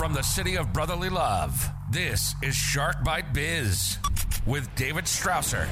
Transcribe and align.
From 0.00 0.14
the 0.14 0.22
city 0.22 0.56
of 0.56 0.72
brotherly 0.72 1.10
love, 1.10 1.68
this 1.90 2.34
is 2.42 2.54
Shark 2.54 3.04
Bite 3.04 3.34
Biz 3.34 3.98
with 4.46 4.74
David 4.74 5.04
Strausser. 5.04 5.68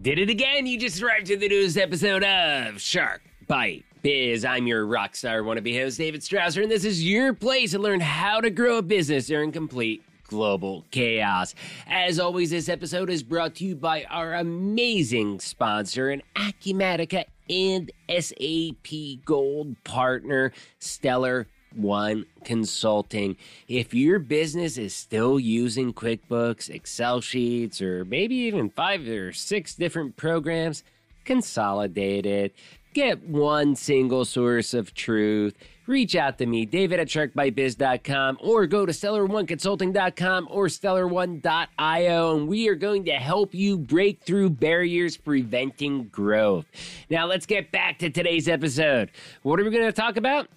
Did 0.00 0.20
it 0.20 0.30
again. 0.30 0.68
You 0.68 0.78
just 0.78 1.02
arrived 1.02 1.26
to 1.26 1.36
the 1.36 1.48
newest 1.48 1.76
episode 1.76 2.22
of 2.22 2.80
Shark 2.80 3.22
Bite 3.48 3.84
Biz. 4.02 4.44
I'm 4.44 4.68
your 4.68 4.86
rock 4.86 5.16
star 5.16 5.40
wannabe 5.40 5.76
host, 5.76 5.98
David 5.98 6.20
Strausser, 6.20 6.62
and 6.62 6.70
this 6.70 6.84
is 6.84 7.04
your 7.04 7.34
place 7.34 7.72
to 7.72 7.80
learn 7.80 7.98
how 7.98 8.40
to 8.40 8.50
grow 8.50 8.78
a 8.78 8.82
business 8.82 9.26
during 9.26 9.50
complete 9.50 10.04
global 10.28 10.84
chaos. 10.92 11.56
As 11.88 12.20
always, 12.20 12.50
this 12.50 12.68
episode 12.68 13.10
is 13.10 13.24
brought 13.24 13.56
to 13.56 13.64
you 13.64 13.74
by 13.74 14.04
our 14.04 14.34
amazing 14.34 15.40
sponsor 15.40 16.10
and 16.10 16.22
Acumatica 16.36 17.24
and 17.50 17.90
SAP 18.08 19.24
Gold 19.24 19.74
partner, 19.82 20.52
Stellar 20.78 21.48
one 21.76 22.26
Consulting. 22.44 23.36
If 23.68 23.94
your 23.94 24.18
business 24.18 24.76
is 24.76 24.94
still 24.94 25.38
using 25.38 25.92
QuickBooks, 25.92 26.68
Excel 26.68 27.20
sheets, 27.20 27.80
or 27.80 28.04
maybe 28.04 28.34
even 28.34 28.70
five 28.70 29.06
or 29.08 29.32
six 29.32 29.74
different 29.74 30.16
programs, 30.16 30.82
consolidate 31.24 32.26
it. 32.26 32.54
Get 32.94 33.26
one 33.26 33.74
single 33.74 34.24
source 34.24 34.74
of 34.74 34.92
truth. 34.92 35.56
Reach 35.86 36.14
out 36.14 36.38
to 36.38 36.46
me, 36.46 36.64
David 36.64 37.00
at 37.00 37.08
sharkbitebiz.com, 37.08 38.38
or 38.40 38.66
go 38.66 38.86
to 38.86 38.92
stellar1consulting.com 38.92 40.48
or 40.50 40.66
stellar1.io, 40.66 42.36
and 42.36 42.48
we 42.48 42.68
are 42.68 42.74
going 42.74 43.04
to 43.06 43.12
help 43.12 43.52
you 43.54 43.78
break 43.78 44.22
through 44.22 44.50
barriers 44.50 45.16
preventing 45.16 46.04
growth. 46.04 46.66
Now, 47.10 47.26
let's 47.26 47.46
get 47.46 47.72
back 47.72 47.98
to 47.98 48.10
today's 48.10 48.46
episode. 48.46 49.10
What 49.42 49.58
are 49.58 49.64
we 49.64 49.70
going 49.70 49.84
to 49.84 49.92
talk 49.92 50.16
about? 50.16 50.48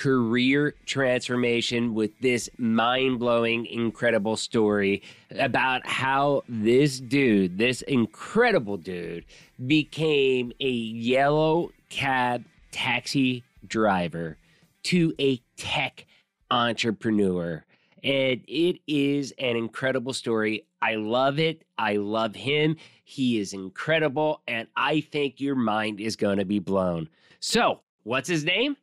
Career 0.00 0.74
transformation 0.86 1.92
with 1.92 2.10
this 2.20 2.48
mind 2.56 3.18
blowing, 3.18 3.66
incredible 3.66 4.34
story 4.34 5.02
about 5.38 5.86
how 5.86 6.42
this 6.48 6.98
dude, 6.98 7.58
this 7.58 7.82
incredible 7.82 8.78
dude, 8.78 9.26
became 9.66 10.52
a 10.58 10.70
yellow 10.70 11.70
cab 11.90 12.42
taxi 12.72 13.44
driver 13.66 14.38
to 14.82 15.12
a 15.20 15.36
tech 15.58 16.06
entrepreneur. 16.50 17.62
And 18.02 18.40
it 18.48 18.80
is 18.86 19.34
an 19.38 19.54
incredible 19.54 20.14
story. 20.14 20.64
I 20.80 20.94
love 20.94 21.38
it. 21.38 21.62
I 21.76 21.96
love 21.96 22.34
him. 22.34 22.76
He 23.04 23.38
is 23.38 23.52
incredible. 23.52 24.40
And 24.48 24.66
I 24.74 25.02
think 25.02 25.42
your 25.42 25.56
mind 25.56 26.00
is 26.00 26.16
going 26.16 26.38
to 26.38 26.46
be 26.46 26.58
blown. 26.58 27.10
So, 27.38 27.80
what's 28.04 28.30
his 28.30 28.46
name? 28.46 28.78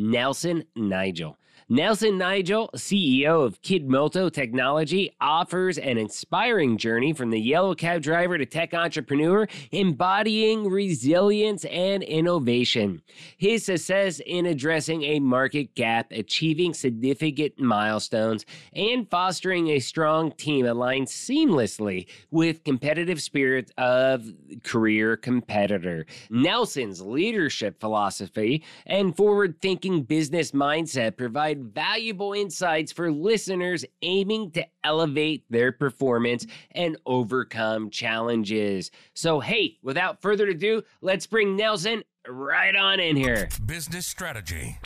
Nelson 0.00 0.62
Nigel. 0.76 1.37
Nelson 1.70 2.16
Nigel, 2.16 2.70
CEO 2.74 3.44
of 3.44 3.60
Kidmoto 3.60 4.32
Technology, 4.32 5.14
offers 5.20 5.76
an 5.76 5.98
inspiring 5.98 6.78
journey 6.78 7.12
from 7.12 7.28
the 7.28 7.38
yellow 7.38 7.74
cab 7.74 8.00
driver 8.00 8.38
to 8.38 8.46
tech 8.46 8.72
entrepreneur, 8.72 9.46
embodying 9.70 10.70
resilience 10.70 11.66
and 11.66 12.02
innovation. 12.02 13.02
His 13.36 13.66
success 13.66 14.18
in 14.24 14.46
addressing 14.46 15.02
a 15.02 15.20
market 15.20 15.74
gap, 15.74 16.10
achieving 16.10 16.72
significant 16.72 17.60
milestones, 17.60 18.46
and 18.72 19.06
fostering 19.10 19.68
a 19.68 19.78
strong 19.78 20.32
team 20.32 20.64
aligns 20.64 21.10
seamlessly 21.10 22.06
with 22.30 22.64
competitive 22.64 23.20
spirit 23.20 23.72
of 23.76 24.24
career 24.62 25.18
competitor. 25.18 26.06
Nelson's 26.30 27.02
leadership 27.02 27.78
philosophy 27.78 28.64
and 28.86 29.14
forward-thinking 29.14 30.04
business 30.04 30.52
mindset 30.52 31.18
provide 31.18 31.57
provide 31.58 31.74
valuable 31.74 32.32
insights 32.32 32.92
for 32.92 33.10
listeners 33.10 33.84
aiming 34.02 34.50
to 34.52 34.66
elevate 34.84 35.44
their 35.50 35.72
performance 35.72 36.46
and 36.72 36.96
overcome 37.06 37.90
challenges. 37.90 38.90
So, 39.14 39.40
hey, 39.40 39.78
without 39.82 40.20
further 40.20 40.48
ado, 40.48 40.82
let's 41.00 41.26
bring 41.26 41.56
Nelson 41.56 42.02
right 42.26 42.74
on 42.76 43.00
in 43.00 43.16
here. 43.16 43.48
Business 43.66 44.06
strategy. 44.06 44.78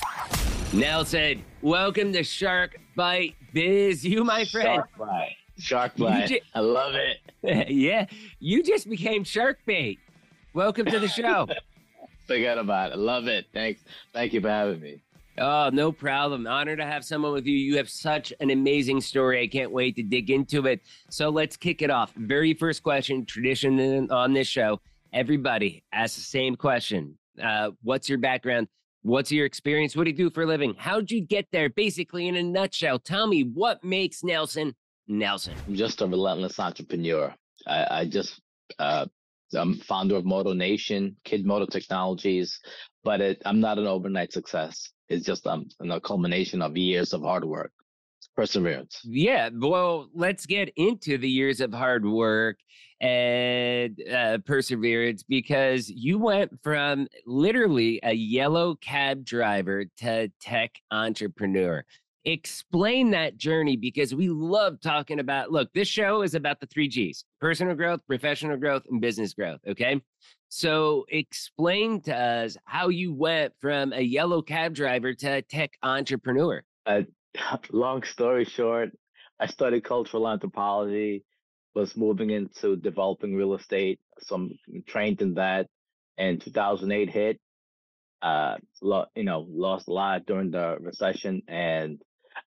Nelson, 0.72 1.44
welcome 1.60 2.12
to 2.12 2.22
Shark 2.22 2.78
Bite 2.96 3.34
Biz. 3.52 4.04
You, 4.04 4.24
my 4.24 4.44
friend. 4.44 4.66
Shark 4.66 4.90
Bite. 4.98 5.36
Shark 5.58 5.96
Bite. 5.96 6.28
Ju- 6.28 6.40
I 6.54 6.60
love 6.60 6.94
it. 6.94 7.18
yeah, 7.70 8.06
you 8.38 8.62
just 8.62 8.88
became 8.88 9.24
Shark 9.24 9.58
Bait. 9.66 9.98
Welcome 10.54 10.86
to 10.86 10.98
the 10.98 11.08
show. 11.08 11.48
Forget 12.26 12.56
about 12.56 12.92
it. 12.92 12.98
Love 12.98 13.26
it. 13.26 13.46
Thanks. 13.52 13.82
Thank 14.12 14.32
you 14.32 14.40
for 14.40 14.48
having 14.48 14.80
me. 14.80 15.02
Oh, 15.38 15.70
no 15.72 15.92
problem. 15.92 16.46
Honor 16.46 16.76
to 16.76 16.84
have 16.84 17.04
someone 17.04 17.32
with 17.32 17.46
you. 17.46 17.56
You 17.56 17.78
have 17.78 17.88
such 17.88 18.32
an 18.40 18.50
amazing 18.50 19.00
story. 19.00 19.42
I 19.42 19.46
can't 19.46 19.70
wait 19.70 19.96
to 19.96 20.02
dig 20.02 20.30
into 20.30 20.66
it. 20.66 20.80
So 21.08 21.30
let's 21.30 21.56
kick 21.56 21.80
it 21.80 21.90
off. 21.90 22.12
Very 22.14 22.52
first 22.54 22.82
question, 22.82 23.24
tradition 23.24 24.10
on 24.10 24.34
this 24.34 24.46
show. 24.46 24.80
Everybody 25.12 25.82
asks 25.92 26.16
the 26.16 26.22
same 26.22 26.56
question. 26.56 27.16
Uh, 27.42 27.70
what's 27.82 28.08
your 28.08 28.18
background? 28.18 28.68
What's 29.02 29.32
your 29.32 29.46
experience? 29.46 29.96
What 29.96 30.04
do 30.04 30.10
you 30.10 30.16
do 30.16 30.30
for 30.30 30.42
a 30.42 30.46
living? 30.46 30.74
How'd 30.78 31.10
you 31.10 31.20
get 31.22 31.46
there? 31.50 31.68
Basically, 31.70 32.28
in 32.28 32.36
a 32.36 32.42
nutshell, 32.42 32.98
tell 32.98 33.26
me 33.26 33.42
what 33.42 33.82
makes 33.82 34.22
Nelson 34.22 34.74
Nelson. 35.08 35.54
I'm 35.66 35.74
just 35.74 36.02
a 36.02 36.06
relentless 36.06 36.60
entrepreneur. 36.60 37.34
I, 37.66 37.86
I 37.90 38.04
just 38.04 38.40
uh, 38.78 39.06
I'm 39.54 39.78
founder 39.78 40.16
of 40.16 40.24
Moto 40.24 40.52
Nation, 40.52 41.16
Kid 41.24 41.44
Moto 41.44 41.66
Technologies, 41.66 42.60
but 43.04 43.20
it, 43.20 43.42
I'm 43.44 43.60
not 43.60 43.78
an 43.78 43.86
overnight 43.86 44.32
success. 44.32 44.90
It's 45.12 45.26
just 45.26 45.46
um, 45.46 45.68
a 45.80 46.00
culmination 46.00 46.62
of 46.62 46.76
years 46.76 47.12
of 47.12 47.22
hard 47.22 47.44
work, 47.44 47.72
perseverance. 48.34 49.00
Yeah. 49.04 49.50
Well, 49.52 50.08
let's 50.14 50.46
get 50.46 50.72
into 50.76 51.18
the 51.18 51.28
years 51.28 51.60
of 51.60 51.72
hard 51.74 52.06
work 52.06 52.58
and 53.02 54.00
uh, 54.10 54.38
perseverance 54.46 55.22
because 55.22 55.90
you 55.90 56.18
went 56.18 56.52
from 56.62 57.08
literally 57.26 58.00
a 58.02 58.14
yellow 58.14 58.76
cab 58.76 59.24
driver 59.24 59.84
to 59.98 60.30
tech 60.40 60.70
entrepreneur 60.90 61.84
explain 62.24 63.10
that 63.10 63.36
journey 63.36 63.76
because 63.76 64.14
we 64.14 64.28
love 64.28 64.80
talking 64.80 65.18
about 65.18 65.50
look 65.50 65.72
this 65.72 65.88
show 65.88 66.22
is 66.22 66.34
about 66.34 66.60
the 66.60 66.66
three 66.66 66.86
g's 66.86 67.24
personal 67.40 67.74
growth 67.74 68.00
professional 68.06 68.56
growth 68.56 68.82
and 68.90 69.00
business 69.00 69.34
growth 69.34 69.60
okay? 69.68 70.00
So 70.48 71.06
explain 71.08 72.02
to 72.02 72.14
us 72.14 72.58
how 72.64 72.88
you 72.88 73.14
went 73.14 73.54
from 73.58 73.94
a 73.94 74.02
yellow 74.02 74.42
cab 74.42 74.74
driver 74.74 75.14
to 75.14 75.26
a 75.26 75.42
tech 75.42 75.72
entrepreneur. 75.82 76.62
Uh, 76.84 77.02
long 77.70 78.02
story 78.02 78.44
short 78.44 78.90
i 79.40 79.46
studied 79.46 79.84
cultural 79.84 80.28
anthropology 80.28 81.24
was 81.74 81.96
moving 81.96 82.30
into 82.30 82.76
developing 82.76 83.34
real 83.34 83.54
estate 83.54 83.98
so 84.20 84.36
i'm 84.36 84.58
trained 84.86 85.22
in 85.22 85.34
that 85.34 85.66
and 86.18 86.40
2008 86.40 87.08
hit 87.08 87.40
uh, 88.22 88.56
lo- 88.80 89.06
you 89.16 89.24
know, 89.24 89.46
lost 89.50 89.88
a 89.88 89.92
lot 89.92 90.24
during 90.26 90.50
the 90.50 90.76
recession 90.80 91.42
and 91.48 92.00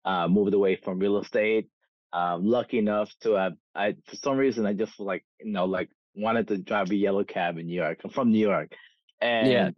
uh, 0.05 0.27
moved 0.27 0.53
away 0.53 0.75
from 0.75 0.99
real 0.99 1.19
estate. 1.19 1.67
Um, 2.11 2.45
lucky 2.45 2.77
enough 2.77 3.11
to 3.21 3.33
have, 3.33 3.53
I 3.73 3.95
for 4.05 4.16
some 4.17 4.38
reason 4.38 4.66
I 4.66 4.73
just 4.73 4.99
like 4.99 5.25
you 5.39 5.51
know 5.51 5.66
like 5.66 5.89
wanted 6.16 6.47
to 6.49 6.57
drive 6.57 6.91
a 6.91 6.95
yellow 6.95 7.23
cab 7.23 7.57
in 7.57 7.67
New 7.67 7.75
York. 7.75 8.01
I'm 8.03 8.11
from 8.11 8.31
New 8.31 8.47
York, 8.47 8.71
and 9.19 9.51
yeah. 9.51 9.69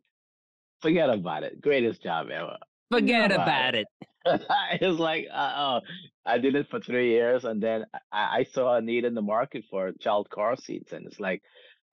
forget 0.81 1.09
about 1.09 1.43
it. 1.43 1.61
Greatest 1.61 2.03
job 2.03 2.27
ever. 2.29 2.57
Forget 2.91 3.31
about, 3.31 3.47
about 3.47 3.75
it. 3.75 3.87
it. 4.01 4.07
it's 4.81 4.99
like 4.99 5.27
uh, 5.33 5.53
oh, 5.55 5.79
I 6.25 6.37
did 6.39 6.55
it 6.55 6.67
for 6.69 6.79
three 6.79 7.11
years, 7.11 7.45
and 7.45 7.61
then 7.61 7.85
I, 8.11 8.39
I, 8.39 8.43
saw 8.51 8.75
a 8.75 8.81
need 8.81 9.05
in 9.05 9.13
the 9.13 9.21
market 9.21 9.65
for 9.69 9.91
child 9.99 10.29
car 10.29 10.55
seats, 10.57 10.91
and 10.91 11.05
it's 11.05 11.19
like 11.19 11.41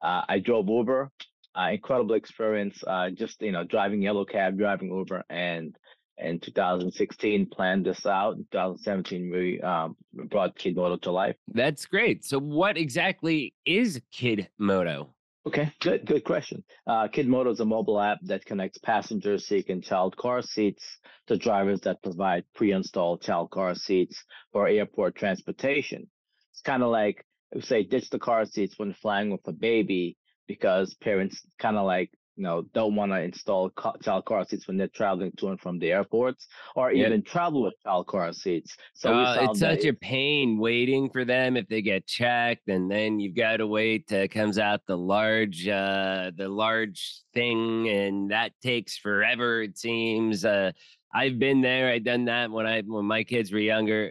uh, 0.02 0.22
I 0.28 0.38
drove 0.38 0.68
Uber. 0.68 1.10
Uh, 1.54 1.68
incredible 1.72 2.14
experience. 2.14 2.82
Uh, 2.86 3.10
just 3.10 3.42
you 3.42 3.52
know, 3.52 3.64
driving 3.64 4.02
yellow 4.02 4.24
cab, 4.24 4.58
driving 4.58 4.88
Uber, 4.88 5.22
and 5.28 5.76
in 6.22 6.40
2016 6.40 7.46
planned 7.46 7.86
this 7.86 8.06
out. 8.06 8.36
In 8.36 8.46
2017 8.52 9.30
we 9.30 9.60
um, 9.60 9.96
brought 10.30 10.56
Kid 10.56 10.76
Moto 10.76 10.96
to 10.96 11.10
life. 11.10 11.36
That's 11.48 11.86
great. 11.86 12.24
So 12.24 12.38
what 12.38 12.76
exactly 12.76 13.54
is 13.64 14.00
Kid 14.12 14.48
Moto? 14.58 15.14
Okay, 15.44 15.72
good 15.80 16.06
good 16.06 16.22
question. 16.22 16.62
Uh, 16.86 17.08
Kid 17.08 17.26
Moto 17.26 17.50
is 17.50 17.58
a 17.58 17.64
mobile 17.64 18.00
app 18.00 18.18
that 18.22 18.44
connects 18.44 18.78
passengers 18.78 19.48
seeking 19.48 19.82
child 19.82 20.16
car 20.16 20.40
seats 20.40 20.98
to 21.26 21.36
drivers 21.36 21.80
that 21.80 22.02
provide 22.02 22.44
pre-installed 22.54 23.22
child 23.22 23.50
car 23.50 23.74
seats 23.74 24.22
for 24.52 24.68
airport 24.68 25.16
transportation. 25.16 26.06
It's 26.52 26.60
kind 26.60 26.84
of 26.84 26.90
like 26.90 27.26
say 27.60 27.82
ditch 27.82 28.08
the 28.10 28.20
car 28.20 28.44
seats 28.44 28.78
when 28.78 28.94
flying 28.94 29.30
with 29.30 29.46
a 29.46 29.52
baby 29.52 30.16
because 30.46 30.94
parents 30.94 31.42
kind 31.58 31.76
of 31.76 31.86
like 31.86 32.10
you 32.36 32.42
know 32.42 32.62
don't 32.72 32.94
want 32.94 33.12
to 33.12 33.20
install 33.20 33.70
child 34.02 34.24
car 34.24 34.44
seats 34.44 34.66
when 34.66 34.76
they're 34.76 34.88
traveling 34.88 35.32
to 35.36 35.48
and 35.48 35.60
from 35.60 35.78
the 35.78 35.92
airports 35.92 36.46
or 36.74 36.90
even 36.90 37.22
travel 37.22 37.62
with 37.62 37.74
child 37.82 38.06
car 38.06 38.32
seats 38.32 38.76
so 38.94 39.12
uh, 39.12 39.36
it's 39.40 39.60
such 39.60 39.84
a 39.84 39.92
pain 39.92 40.58
waiting 40.58 41.10
for 41.10 41.24
them 41.24 41.56
if 41.56 41.66
they 41.68 41.82
get 41.82 42.06
checked 42.06 42.68
and 42.68 42.90
then 42.90 43.20
you've 43.20 43.36
got 43.36 43.58
to 43.58 43.66
wait 43.66 44.06
till 44.06 44.20
it 44.20 44.28
comes 44.28 44.58
out 44.58 44.80
the 44.86 44.96
large 44.96 45.68
uh 45.68 46.30
the 46.36 46.48
large 46.48 47.20
thing 47.34 47.88
and 47.88 48.30
that 48.30 48.52
takes 48.62 48.96
forever 48.96 49.62
it 49.62 49.76
seems 49.78 50.44
uh 50.44 50.70
I've 51.14 51.38
been 51.38 51.60
there. 51.60 51.92
I've 51.92 52.04
done 52.04 52.24
that 52.24 52.50
when 52.50 52.66
I 52.66 52.80
when 52.80 53.04
my 53.04 53.22
kids 53.22 53.52
were 53.52 53.58
younger. 53.58 54.10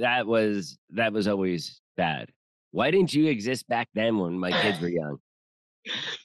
That 0.00 0.26
was 0.26 0.78
that 0.90 1.12
was 1.12 1.28
always 1.28 1.80
bad. 1.96 2.30
Why 2.72 2.90
didn't 2.90 3.14
you 3.14 3.26
exist 3.26 3.68
back 3.68 3.88
then 3.94 4.18
when 4.18 4.38
my 4.38 4.50
kids 4.50 4.80
were 4.80 4.88
young? 4.88 5.18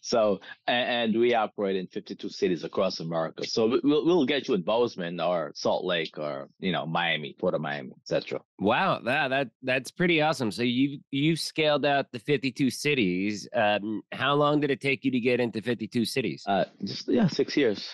So 0.02 0.40
and, 0.68 1.14
and, 1.14 1.20
we 1.20 1.34
operate 1.34 1.76
in 1.76 1.88
52 1.88 2.30
cities 2.30 2.64
across 2.64 3.00
america. 3.00 3.46
So 3.48 3.80
we'll, 3.84 4.06
we'll 4.06 4.26
get 4.26 4.48
you 4.48 4.54
in 4.54 4.62
bozeman 4.62 5.20
or 5.20 5.52
salt 5.56 5.86
lake 5.86 6.18
or 6.18 6.50
you 6.60 6.72
know 6.72 6.86
miami 6.86 7.36
port 7.40 7.54
of 7.54 7.62
miami 7.62 7.94
etc 8.02 8.42
wow 8.60 9.00
that, 9.06 9.30
that 9.30 9.50
that's 9.64 9.92
pretty 9.92 10.22
awesome. 10.22 10.52
So 10.52 10.64
you 10.64 11.00
you've 11.12 11.40
scaled 11.40 11.86
out 11.86 12.12
the 12.12 12.20
52 12.20 12.70
cities. 12.70 13.48
Um, 13.54 14.02
how 14.12 14.34
long 14.34 14.60
did 14.60 14.72
it 14.72 14.82
take 14.82 15.06
you 15.06 15.12
to 15.12 15.20
get 15.20 15.40
into 15.40 15.62
52 15.62 16.06
cities? 16.06 16.44
Uh 16.46 16.66
just 16.84 17.08
yeah 17.08 17.28
six 17.28 17.56
years. 17.56 17.90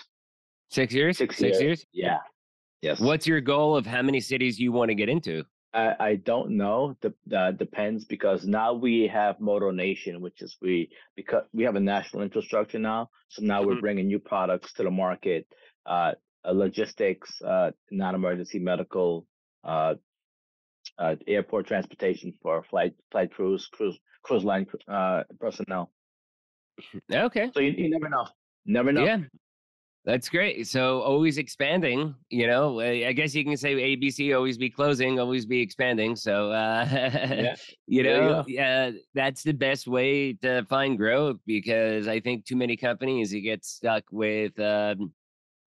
Six 0.70 0.94
years? 0.94 1.18
Six, 1.18 1.36
six 1.36 1.60
years. 1.60 1.62
years? 1.62 1.86
Yeah. 1.92 2.18
Yes. 2.80 2.98
What's 2.98 3.26
your 3.26 3.40
goal 3.40 3.76
of 3.76 3.86
how 3.86 4.02
many 4.02 4.20
cities 4.20 4.58
you 4.58 4.72
want 4.72 4.88
to 4.88 4.94
get 4.94 5.08
into 5.08 5.44
I, 5.74 5.94
I 5.98 6.14
don't 6.16 6.50
know. 6.56 6.96
The, 7.00 7.14
uh, 7.36 7.52
depends 7.52 8.04
because 8.04 8.44
now 8.44 8.74
we 8.74 9.08
have 9.08 9.40
Moto 9.40 9.70
Nation, 9.70 10.20
which 10.20 10.42
is 10.42 10.56
we 10.60 10.90
because 11.16 11.44
we 11.52 11.64
have 11.64 11.76
a 11.76 11.80
national 11.80 12.22
infrastructure 12.22 12.78
now. 12.78 13.10
So 13.28 13.42
now 13.42 13.60
mm-hmm. 13.60 13.70
we're 13.70 13.80
bringing 13.80 14.06
new 14.06 14.18
products 14.18 14.72
to 14.74 14.82
the 14.82 14.90
market, 14.90 15.46
uh, 15.86 16.12
uh 16.44 16.52
logistics, 16.52 17.40
uh, 17.42 17.70
non-emergency 17.90 18.58
medical, 18.58 19.26
uh, 19.64 19.94
uh, 20.98 21.16
airport 21.26 21.66
transportation 21.66 22.34
for 22.42 22.62
flight 22.64 22.94
flight 23.10 23.32
crews, 23.32 23.68
cruise 23.72 23.98
cruise 24.22 24.44
line 24.44 24.66
personnel. 25.40 25.90
Okay. 27.12 27.50
So 27.54 27.60
you, 27.60 27.72
you 27.76 27.90
never 27.90 28.08
know. 28.08 28.26
Never 28.64 28.92
know. 28.92 29.04
Yeah. 29.04 29.18
That's 30.04 30.28
great. 30.28 30.66
So 30.66 31.00
always 31.02 31.38
expanding, 31.38 32.16
you 32.28 32.48
know, 32.48 32.80
I 32.80 33.12
guess 33.12 33.36
you 33.36 33.44
can 33.44 33.56
say 33.56 33.74
ABC 33.74 34.34
always 34.34 34.58
be 34.58 34.68
closing, 34.68 35.20
always 35.20 35.46
be 35.46 35.60
expanding. 35.60 36.16
So, 36.16 36.50
uh, 36.50 36.88
yeah. 36.90 37.54
you 37.86 38.02
know, 38.02 38.44
yeah, 38.48 38.90
that's 39.14 39.44
the 39.44 39.52
best 39.52 39.86
way 39.86 40.32
to 40.34 40.64
find 40.64 40.98
growth 40.98 41.36
because 41.46 42.08
I 42.08 42.18
think 42.18 42.44
too 42.44 42.56
many 42.56 42.76
companies, 42.76 43.32
you 43.32 43.42
get 43.42 43.64
stuck 43.64 44.02
with, 44.10 44.58
um, 44.58 45.12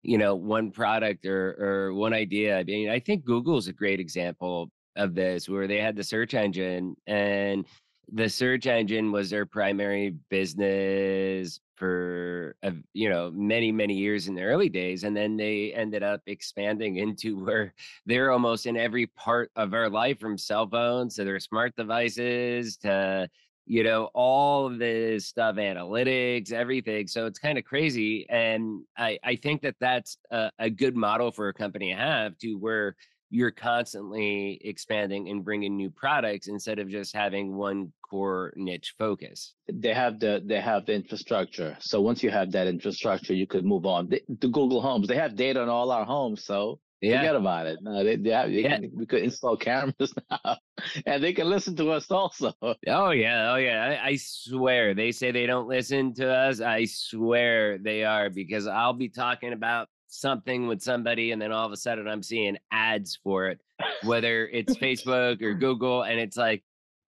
you 0.01 0.17
know, 0.17 0.35
one 0.35 0.71
product 0.71 1.25
or, 1.25 1.57
or 1.59 1.93
one 1.93 2.13
idea. 2.13 2.57
I 2.57 2.63
mean, 2.63 2.89
I 2.89 2.99
think 2.99 3.25
Google 3.25 3.57
is 3.57 3.67
a 3.67 3.73
great 3.73 3.99
example 3.99 4.71
of 4.95 5.13
this 5.13 5.49
where 5.49 5.67
they 5.67 5.77
had 5.77 5.97
the 5.97 6.03
search 6.05 6.33
engine 6.33 6.95
and 7.05 7.65
the 8.11 8.29
search 8.29 8.67
engine 8.67 9.11
was 9.11 9.29
their 9.29 9.45
primary 9.45 10.15
business 10.29 11.59
for 11.75 12.55
you 12.93 13.09
know 13.09 13.31
many 13.33 13.71
many 13.71 13.95
years 13.95 14.27
in 14.27 14.35
the 14.35 14.43
early 14.43 14.69
days 14.69 15.03
and 15.03 15.17
then 15.17 15.35
they 15.35 15.73
ended 15.73 16.03
up 16.03 16.21
expanding 16.27 16.97
into 16.97 17.43
where 17.43 17.73
they're 18.05 18.31
almost 18.31 18.65
in 18.65 18.77
every 18.77 19.07
part 19.07 19.49
of 19.55 19.73
our 19.73 19.89
life 19.89 20.19
from 20.19 20.37
cell 20.37 20.67
phones 20.69 21.15
to 21.15 21.23
their 21.23 21.39
smart 21.39 21.75
devices 21.75 22.77
to 22.77 23.27
you 23.65 23.83
know 23.83 24.09
all 24.13 24.67
of 24.67 24.79
this 24.79 25.27
stuff 25.27 25.55
analytics 25.55 26.51
everything. 26.51 27.07
So 27.07 27.25
it's 27.25 27.39
kind 27.39 27.57
of 27.57 27.63
crazy 27.63 28.25
and 28.29 28.81
i 28.97 29.17
i 29.23 29.35
think 29.35 29.61
that 29.61 29.75
that's 29.79 30.17
a, 30.31 30.51
a 30.59 30.69
good 30.69 30.95
model 30.95 31.31
for 31.31 31.47
a 31.47 31.53
company 31.53 31.91
to 31.91 31.97
have 31.97 32.37
to 32.39 32.55
where 32.55 32.95
you're 33.31 33.49
constantly 33.49 34.59
expanding 34.63 35.29
and 35.29 35.43
bringing 35.43 35.75
new 35.77 35.89
products 35.89 36.47
instead 36.47 36.79
of 36.79 36.89
just 36.89 37.15
having 37.15 37.55
one 37.55 37.91
core 38.07 38.53
niche 38.57 38.93
focus. 38.99 39.53
They 39.71 39.93
have 39.93 40.19
the 40.19 40.43
they 40.45 40.59
have 40.59 40.85
the 40.85 40.93
infrastructure. 40.93 41.77
So 41.79 42.01
once 42.01 42.21
you 42.21 42.29
have 42.29 42.51
that 42.51 42.67
infrastructure 42.67 43.33
you 43.33 43.47
could 43.47 43.65
move 43.65 43.85
on. 43.85 44.09
The, 44.09 44.21
the 44.27 44.49
google 44.49 44.81
homes 44.81 45.07
they 45.07 45.15
have 45.15 45.35
data 45.35 45.61
on 45.61 45.69
all 45.69 45.91
our 45.91 46.03
homes 46.03 46.43
so 46.43 46.79
yeah. 46.99 47.19
forget 47.19 47.35
about 47.35 47.67
it. 47.67 47.79
No, 47.81 48.03
they, 48.03 48.17
they, 48.17 48.29
have, 48.29 48.49
they 48.49 48.63
yeah. 48.63 48.79
can, 48.79 48.91
we 48.93 49.05
could 49.05 49.23
install 49.23 49.55
cameras 49.55 50.13
now 50.29 50.57
and 51.05 51.23
they 51.23 51.31
can 51.31 51.49
listen 51.49 51.75
to 51.77 51.91
us 51.91 52.11
also. 52.11 52.51
Oh 52.61 53.11
yeah 53.11 53.53
oh 53.53 53.55
yeah. 53.55 53.97
I, 54.03 54.09
I 54.09 54.15
swear 54.17 54.93
they 54.93 55.13
say 55.13 55.31
they 55.31 55.45
don't 55.45 55.69
listen 55.69 56.13
to 56.15 56.29
us. 56.29 56.59
I 56.59 56.83
swear 56.83 57.77
they 57.77 58.03
are 58.03 58.29
because 58.29 58.67
i'll 58.67 58.93
be 58.93 59.09
talking 59.09 59.53
about 59.53 59.87
something 60.11 60.67
with 60.67 60.81
somebody 60.81 61.31
and 61.31 61.41
then 61.41 61.51
all 61.51 61.65
of 61.65 61.71
a 61.71 61.77
sudden 61.77 62.07
I'm 62.07 62.21
seeing 62.21 62.57
ads 62.71 63.17
for 63.23 63.47
it, 63.47 63.61
whether 64.03 64.47
it's 64.47 64.75
Facebook 64.75 65.41
or 65.41 65.53
Google. 65.65 66.03
And 66.03 66.19
it's 66.19 66.37
like, 66.37 66.63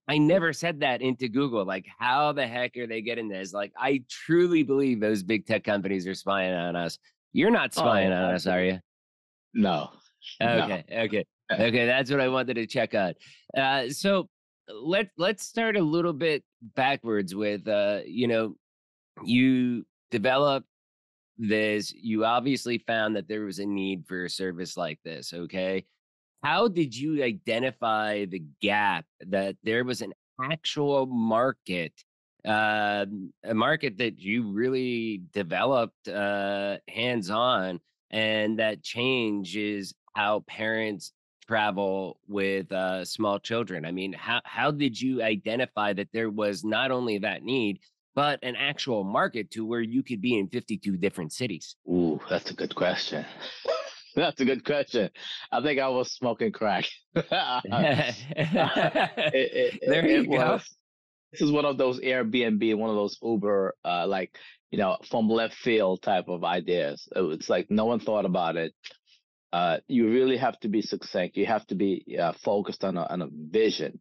I 0.09 0.19
never 0.19 0.53
said 0.53 0.81
that 0.81 1.03
into 1.03 1.29
Google. 1.29 1.65
Like, 1.65 1.87
how 1.99 2.33
the 2.33 2.47
heck 2.47 2.77
are 2.77 2.87
they 2.87 3.03
getting 3.03 3.29
this? 3.29 3.53
Like, 3.53 3.73
I 3.77 4.03
truly 4.09 4.63
believe 4.63 5.01
those 5.01 5.23
big 5.23 5.47
tech 5.47 5.65
companies 5.65 6.07
are 6.07 6.15
spying 6.15 6.55
on 6.55 6.77
us. 6.77 6.99
You're 7.33 7.51
not 7.51 7.75
spying 7.75 8.13
oh, 8.13 8.17
on 8.17 8.35
us, 8.35 8.47
are 8.47 8.63
you? 8.63 8.79
No. 9.55 9.91
Okay. 10.41 10.85
No. 10.91 11.01
Okay. 11.03 11.25
Okay. 11.51 11.87
That's 11.87 12.11
what 12.11 12.21
I 12.21 12.29
wanted 12.29 12.55
to 12.55 12.67
check 12.67 12.95
out. 12.95 13.15
Uh, 13.57 13.89
so 13.89 14.29
let 14.69 15.09
let's 15.19 15.45
start 15.45 15.77
a 15.77 15.83
little 15.83 16.13
bit 16.13 16.45
backwards 16.77 17.35
with 17.35 17.67
uh, 17.67 18.01
you 18.07 18.29
know, 18.29 18.55
you 19.25 19.85
develop 20.11 20.65
this, 21.39 21.93
you 21.93 22.25
obviously 22.25 22.79
found 22.79 23.17
that 23.17 23.29
there 23.29 23.45
was 23.45 23.59
a 23.59 23.67
need 23.67 24.07
for 24.07 24.25
a 24.25 24.31
service 24.31 24.77
like 24.77 25.01
this. 25.05 25.33
Okay. 25.33 25.85
How 26.43 26.69
did 26.69 26.97
you 26.97 27.23
identify 27.23 28.25
the 28.25 28.43
gap 28.61 29.05
that 29.21 29.57
there 29.63 29.85
was 29.85 30.03
an 30.03 30.13
actual 30.43 31.07
market, 31.07 31.93
uh, 32.45 33.07
a 33.45 33.55
market 33.55 33.99
that 33.99 34.19
you 34.19 34.51
really 34.51 35.23
developed 35.33 36.09
uh, 36.09 36.79
hands 36.89 37.31
on, 37.31 37.79
and 38.11 38.59
that 38.59 38.83
changes 38.83 39.95
how 40.15 40.41
parents 40.41 41.13
travel 41.47 42.19
with 42.27 42.73
uh, 42.73 43.05
small 43.05 43.39
children? 43.39 43.85
I 43.85 43.93
mean, 43.93 44.13
how, 44.13 44.41
how 44.45 44.73
did 44.73 45.01
you 45.01 45.23
identify 45.23 45.93
that 45.93 46.09
there 46.13 46.31
was 46.31 46.65
not 46.65 46.91
only 46.91 47.19
that 47.19 47.45
need, 47.45 47.79
but 48.15 48.39
an 48.43 48.57
actual 48.57 49.05
market 49.05 49.51
to 49.53 49.65
where 49.65 49.81
you 49.81 50.03
could 50.03 50.21
be 50.21 50.39
in 50.39 50.49
52 50.49 50.97
different 50.97 51.33
cities? 51.33 51.77
Ooh, 51.89 52.21
that's 52.29 52.51
a 52.51 52.55
good 52.55 52.75
question. 52.75 53.25
that's 54.17 54.41
a 54.41 54.45
good 54.45 54.65
question. 54.65 55.11
I 55.51 55.63
think 55.63 55.81
I 55.81 55.89
was 55.89 56.13
smoking 56.13 56.53
crack. 56.53 56.87
it, 57.15 58.15
it, 59.25 59.81
there 59.87 60.07
you 60.07 60.27
go. 60.27 60.37
Was, 60.37 60.69
this 61.33 61.41
is 61.41 61.51
one 61.51 61.65
of 61.65 61.79
those 61.79 62.01
Airbnb, 62.01 62.77
one 62.77 62.91
of 62.91 62.97
those 62.97 63.19
Uber, 63.23 63.75
uh, 63.85 64.07
like 64.07 64.37
you 64.71 64.79
know, 64.79 64.97
from 65.11 65.29
left 65.29 65.55
field 65.55 66.03
type 66.03 66.29
of 66.29 66.45
ideas. 66.45 67.07
It's 67.15 67.49
like 67.49 67.71
no 67.71 67.85
one 67.85 68.01
thought 68.01 68.25
about 68.25 68.57
it. 68.57 68.75
Uh, 69.53 69.79
you 69.87 70.11
really 70.11 70.39
have 70.39 70.59
to 70.61 70.69
be 70.69 70.81
succinct. 70.81 71.37
You 71.37 71.45
have 71.45 71.67
to 71.67 71.75
be 71.75 72.17
uh, 72.19 72.33
focused 72.43 72.85
on 72.85 72.97
a, 72.97 73.03
on 73.05 73.21
a 73.21 73.29
vision, 73.31 74.01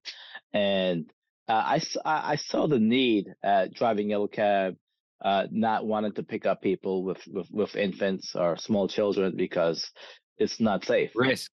and 0.54 1.12
uh, 1.52 1.78
I, 1.78 1.82
I 2.06 2.36
saw 2.38 2.68
the 2.68 2.80
need 2.80 3.28
at 3.44 3.74
driving 3.74 4.10
yellow 4.10 4.28
cab, 4.28 4.78
uh, 5.24 5.48
not 5.52 5.86
wanting 5.86 6.14
to 6.14 6.24
pick 6.24 6.46
up 6.46 6.62
people 6.62 7.04
with, 7.04 7.22
with, 7.28 7.48
with 7.52 7.76
infants 7.76 8.36
or 8.36 8.56
small 8.58 8.88
children 8.88 9.36
because 9.36 9.92
it's 10.38 10.62
not 10.62 10.86
safe. 10.86 11.12
Risk. 11.14 11.52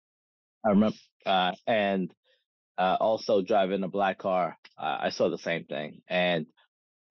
I 0.66 0.70
remember, 0.70 0.98
uh, 1.28 1.52
and 1.68 2.12
uh, 2.78 2.98
also 3.00 3.44
driving 3.44 3.84
a 3.84 3.88
black 3.88 4.18
car. 4.18 4.58
Uh, 4.80 4.98
I 5.02 5.10
saw 5.12 5.30
the 5.30 5.38
same 5.38 5.66
thing, 5.66 6.02
and 6.08 6.48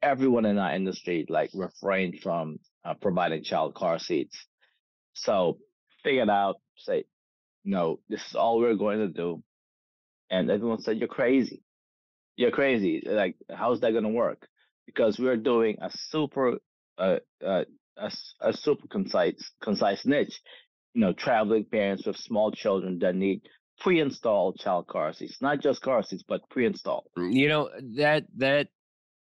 everyone 0.03 0.45
in 0.45 0.59
our 0.59 0.75
industry 0.75 1.25
like 1.29 1.51
refrained 1.55 2.19
from 2.21 2.59
uh, 2.85 2.95
providing 2.95 3.45
child 3.45 3.75
car 3.75 4.01
seats. 4.01 4.37
So 5.15 5.59
figured 6.03 6.31
out, 6.31 6.57
say, 6.79 7.05
no, 7.65 8.01
this 8.09 8.27
is 8.27 8.35
all 8.35 8.59
we're 8.59 8.75
going 8.75 8.99
to 8.99 9.09
do, 9.09 9.43
and 10.31 10.51
everyone 10.51 10.81
said 10.81 10.99
you're 10.99 11.07
crazy 11.07 11.63
you're 12.37 12.51
crazy. 12.51 13.03
Like, 13.05 13.37
how's 13.55 13.81
that 13.81 13.93
gonna 13.93 14.09
work? 14.09 14.49
Because 14.87 15.19
we're 15.19 15.37
doing 15.37 15.77
a 15.81 15.91
super, 16.09 16.59
uh, 16.99 17.19
uh, 17.45 17.65
a, 17.97 18.11
a 18.41 18.53
super 18.53 18.87
concise, 18.89 19.51
concise 19.63 20.05
niche. 20.07 20.41
You 20.95 21.01
know, 21.01 21.13
traveling 21.13 21.65
parents 21.65 22.07
with 22.07 22.17
small 22.17 22.53
children 22.53 22.99
that 22.99 23.15
need 23.15 23.43
pre-installed 23.81 24.59
child 24.59 24.87
car 24.87 25.13
seats, 25.13 25.41
not 25.41 25.61
just 25.61 25.81
car 25.81 26.03
seats, 26.03 26.23
but 26.27 26.49
pre-installed. 26.51 27.09
Mm, 27.19 27.33
you 27.33 27.49
know 27.49 27.71
that 27.97 28.25
that 28.37 28.69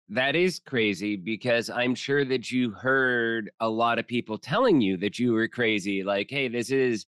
that 0.08 0.36
is 0.36 0.60
crazy 0.60 1.16
because 1.16 1.68
I'm 1.68 1.94
sure 1.94 2.24
that 2.24 2.50
you 2.50 2.70
heard 2.70 3.50
a 3.60 3.68
lot 3.68 3.98
of 3.98 4.06
people 4.06 4.38
telling 4.38 4.80
you 4.80 4.96
that 4.98 5.18
you 5.18 5.32
were 5.32 5.48
crazy. 5.48 6.04
Like, 6.04 6.30
hey, 6.30 6.48
this 6.48 6.70
is 6.70 7.06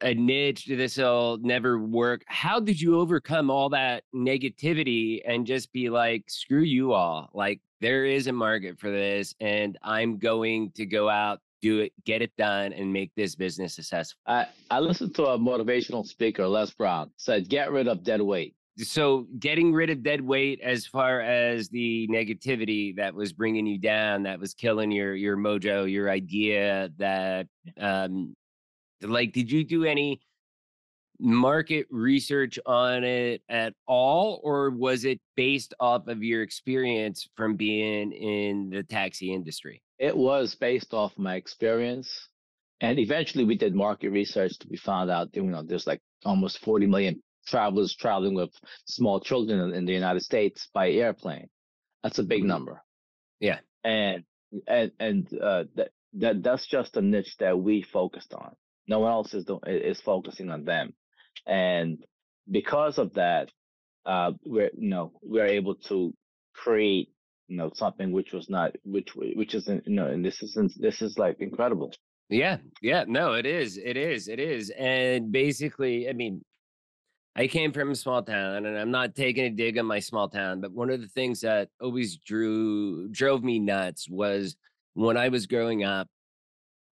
a 0.00 0.14
niche 0.14 0.66
this'll 0.66 1.38
never 1.42 1.78
work 1.78 2.22
how 2.26 2.60
did 2.60 2.80
you 2.80 2.98
overcome 2.98 3.50
all 3.50 3.68
that 3.68 4.04
negativity 4.14 5.20
and 5.26 5.46
just 5.46 5.72
be 5.72 5.90
like 5.90 6.24
screw 6.28 6.62
you 6.62 6.92
all 6.92 7.30
like 7.34 7.60
there 7.80 8.04
is 8.04 8.26
a 8.26 8.32
market 8.32 8.78
for 8.78 8.90
this, 8.90 9.34
and 9.40 9.78
I'm 9.82 10.18
going 10.18 10.72
to 10.72 10.86
go 10.86 11.08
out, 11.08 11.40
do 11.62 11.80
it, 11.80 11.92
get 12.04 12.22
it 12.22 12.32
done, 12.36 12.72
and 12.72 12.92
make 12.92 13.12
this 13.16 13.34
business 13.34 13.74
successful. 13.74 14.20
I, 14.26 14.46
I 14.70 14.80
listened 14.80 15.14
to 15.16 15.26
a 15.26 15.38
motivational 15.38 16.06
speaker, 16.06 16.46
Les 16.46 16.70
Brown, 16.72 17.10
said, 17.16 17.48
get 17.48 17.70
rid 17.70 17.88
of 17.88 18.02
dead 18.02 18.20
weight. 18.20 18.54
So, 18.78 19.26
getting 19.40 19.72
rid 19.72 19.90
of 19.90 20.04
dead 20.04 20.20
weight 20.20 20.60
as 20.62 20.86
far 20.86 21.20
as 21.20 21.68
the 21.68 22.06
negativity 22.08 22.94
that 22.94 23.12
was 23.12 23.32
bringing 23.32 23.66
you 23.66 23.76
down, 23.76 24.22
that 24.22 24.38
was 24.38 24.54
killing 24.54 24.92
your 24.92 25.16
your 25.16 25.36
mojo, 25.36 25.90
your 25.90 26.08
idea 26.08 26.88
that, 26.96 27.48
um, 27.80 28.36
like, 29.02 29.32
did 29.32 29.50
you 29.50 29.64
do 29.64 29.84
any 29.84 30.20
market 31.20 31.86
research 31.90 32.58
on 32.64 33.04
it 33.04 33.42
at 33.48 33.74
all, 33.86 34.40
or 34.44 34.70
was 34.70 35.04
it 35.04 35.20
based 35.36 35.74
off 35.80 36.06
of 36.06 36.22
your 36.22 36.42
experience 36.42 37.28
from 37.36 37.56
being 37.56 38.12
in 38.12 38.70
the 38.70 38.82
taxi 38.82 39.32
industry? 39.32 39.82
It 39.98 40.16
was 40.16 40.54
based 40.54 40.94
off 40.94 41.18
my 41.18 41.34
experience. 41.34 42.28
And 42.80 42.98
eventually 42.98 43.44
we 43.44 43.56
did 43.56 43.74
market 43.74 44.10
research 44.10 44.56
to 44.60 44.68
be 44.68 44.76
found 44.76 45.10
out, 45.10 45.34
you 45.34 45.42
know, 45.42 45.62
there's 45.62 45.86
like 45.86 46.00
almost 46.24 46.60
40 46.60 46.86
million 46.86 47.20
travelers 47.46 47.96
traveling 47.96 48.34
with 48.34 48.50
small 48.84 49.20
children 49.20 49.74
in, 49.74 49.84
the 49.84 49.92
United 49.92 50.22
States 50.22 50.68
by 50.72 50.90
airplane. 50.90 51.48
That's 52.04 52.20
a 52.20 52.22
big 52.22 52.40
mm-hmm. 52.40 52.48
number. 52.48 52.82
Yeah. 53.40 53.58
And, 53.82 54.22
and, 54.68 54.92
and, 55.00 55.40
uh, 55.40 55.64
that, 55.74 55.90
that, 56.14 56.42
that's 56.44 56.66
just 56.66 56.96
a 56.96 57.02
niche 57.02 57.36
that 57.40 57.58
we 57.58 57.82
focused 57.82 58.32
on. 58.32 58.54
No 58.88 59.00
one 59.00 59.12
else 59.12 59.34
is, 59.34 59.44
is 59.66 60.00
focusing 60.00 60.50
on 60.50 60.64
them 60.64 60.92
and 61.46 61.98
because 62.50 62.98
of 62.98 63.14
that, 63.14 63.50
uh, 64.06 64.32
we're 64.44 64.70
you 64.76 64.88
know 64.88 65.12
we're 65.22 65.46
able 65.46 65.74
to 65.74 66.14
create 66.54 67.08
you 67.48 67.56
know 67.56 67.70
something 67.74 68.12
which 68.12 68.32
was 68.32 68.48
not 68.48 68.74
which 68.84 69.14
which 69.14 69.54
isn't 69.54 69.86
you 69.86 69.94
know 69.94 70.06
and 70.06 70.24
this 70.24 70.42
isn't 70.42 70.72
this 70.80 71.02
is 71.02 71.18
like 71.18 71.40
incredible. 71.40 71.92
Yeah, 72.30 72.58
yeah, 72.82 73.04
no, 73.08 73.32
it 73.32 73.46
is, 73.46 73.78
it 73.78 73.96
is, 73.96 74.28
it 74.28 74.38
is, 74.38 74.68
and 74.78 75.32
basically, 75.32 76.10
I 76.10 76.12
mean, 76.12 76.44
I 77.34 77.46
came 77.46 77.72
from 77.72 77.90
a 77.90 77.94
small 77.94 78.22
town, 78.22 78.66
and 78.66 78.76
I'm 78.76 78.90
not 78.90 79.14
taking 79.14 79.46
a 79.46 79.50
dig 79.50 79.78
on 79.78 79.86
my 79.86 79.98
small 79.98 80.28
town, 80.28 80.60
but 80.60 80.72
one 80.72 80.90
of 80.90 81.00
the 81.00 81.08
things 81.08 81.40
that 81.40 81.70
always 81.80 82.18
drew 82.18 83.08
drove 83.08 83.42
me 83.42 83.58
nuts 83.58 84.08
was 84.10 84.56
when 84.92 85.16
I 85.16 85.30
was 85.30 85.46
growing 85.46 85.84
up. 85.84 86.08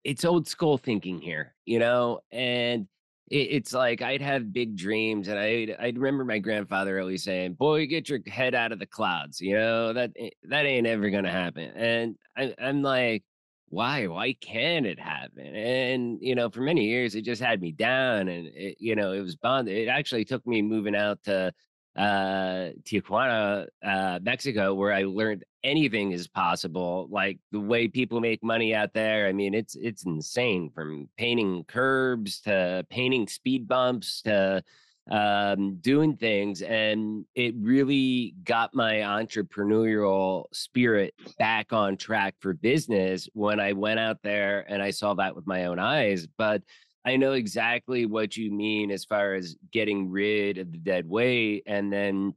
It's 0.07 0.25
old 0.25 0.47
school 0.47 0.79
thinking 0.79 1.21
here, 1.21 1.55
you 1.65 1.81
know, 1.81 2.21
and 2.31 2.87
it, 3.29 3.49
it's 3.51 3.73
like 3.73 4.03
I'd 4.03 4.23
have 4.23 4.53
big 4.53 4.77
dreams, 4.77 5.29
and 5.29 5.39
I 5.39 5.75
I 5.81 5.87
remember 5.89 6.25
my 6.25 6.39
grandfather 6.39 7.01
always 7.01 7.25
saying, 7.25 7.55
"Boy, 7.55 7.87
get 7.87 8.09
your 8.09 8.21
head 8.29 8.55
out 8.55 8.73
of 8.73 8.79
the 8.79 8.87
clouds." 8.87 9.41
You 9.41 9.57
know 9.57 9.93
that 9.93 10.13
that 10.45 10.65
ain't 10.67 10.87
ever 10.87 11.11
gonna 11.11 11.33
happen. 11.33 11.71
And 11.75 12.17
I, 12.37 12.55
I'm 12.59 12.83
like, 12.83 13.25
why? 13.69 14.07
Why 14.07 14.35
can't 14.35 14.87
it 14.87 15.01
happen? 15.01 15.57
And 15.57 16.19
you 16.21 16.35
know, 16.37 16.51
for 16.51 16.61
many 16.61 16.85
years, 16.87 17.15
it 17.17 17.23
just 17.23 17.43
had 17.43 17.61
me 17.61 17.73
down, 17.73 18.29
and 18.29 18.47
it, 18.55 18.77
you 18.79 18.95
know, 18.95 19.13
it 19.13 19.21
was 19.21 19.37
bonded. 19.37 19.77
It 19.77 19.89
actually 19.89 20.25
took 20.25 20.47
me 20.47 20.63
moving 20.63 20.95
out 20.95 21.23
to 21.25 21.53
uh, 21.97 22.71
Tijuana, 22.85 23.67
uh, 23.85 24.19
Mexico, 24.23 24.75
where 24.75 24.93
I 24.93 25.05
learned 25.05 25.45
anything 25.67 26.13
is 26.13 26.29
possible. 26.29 27.09
Like 27.11 27.39
the 27.51 27.61
way 27.61 27.89
people 27.89 28.21
make 28.21 28.43
money 28.43 28.75
out 28.75 28.95
there. 28.95 29.27
I 29.27 29.33
mean, 29.33 29.53
it's 29.53 29.75
it's 29.75 30.07
insane. 30.07 30.71
From 30.75 31.09
painting 31.19 31.65
curbs 31.65 32.41
to 32.43 32.87
painting 32.89 33.27
speed 33.27 33.67
bumps 33.67 34.23
to 34.23 34.63
um, 35.11 35.77
doing 35.81 36.17
things, 36.17 36.63
and 36.63 37.25
it 37.35 37.55
really 37.59 38.35
got 38.45 38.75
my 38.75 38.95
entrepreneurial 38.95 40.45
spirit 40.53 41.15
back 41.39 41.73
on 41.73 41.97
track 41.97 42.37
for 42.39 42.55
business 42.55 43.29
when 43.35 43.61
I 43.61 43.73
went 43.73 44.01
out 44.01 44.23
there 44.23 44.65
and 44.69 44.83
I 44.83 44.91
saw 44.91 45.15
that 45.15 45.35
with 45.35 45.47
my 45.47 45.67
own 45.67 45.79
eyes. 45.79 46.27
But 46.39 46.63
I 47.05 47.17
know 47.17 47.33
exactly 47.33 48.05
what 48.07 48.37
you 48.37 48.51
mean 48.51 48.91
as 48.91 49.05
far 49.05 49.35
as 49.35 49.57
getting 49.73 50.11
rid 50.11 50.59
of 50.59 50.73
the 50.73 50.79
dead 50.79 51.09
weight. 51.09 51.63
And 51.67 51.93
then 51.93 52.35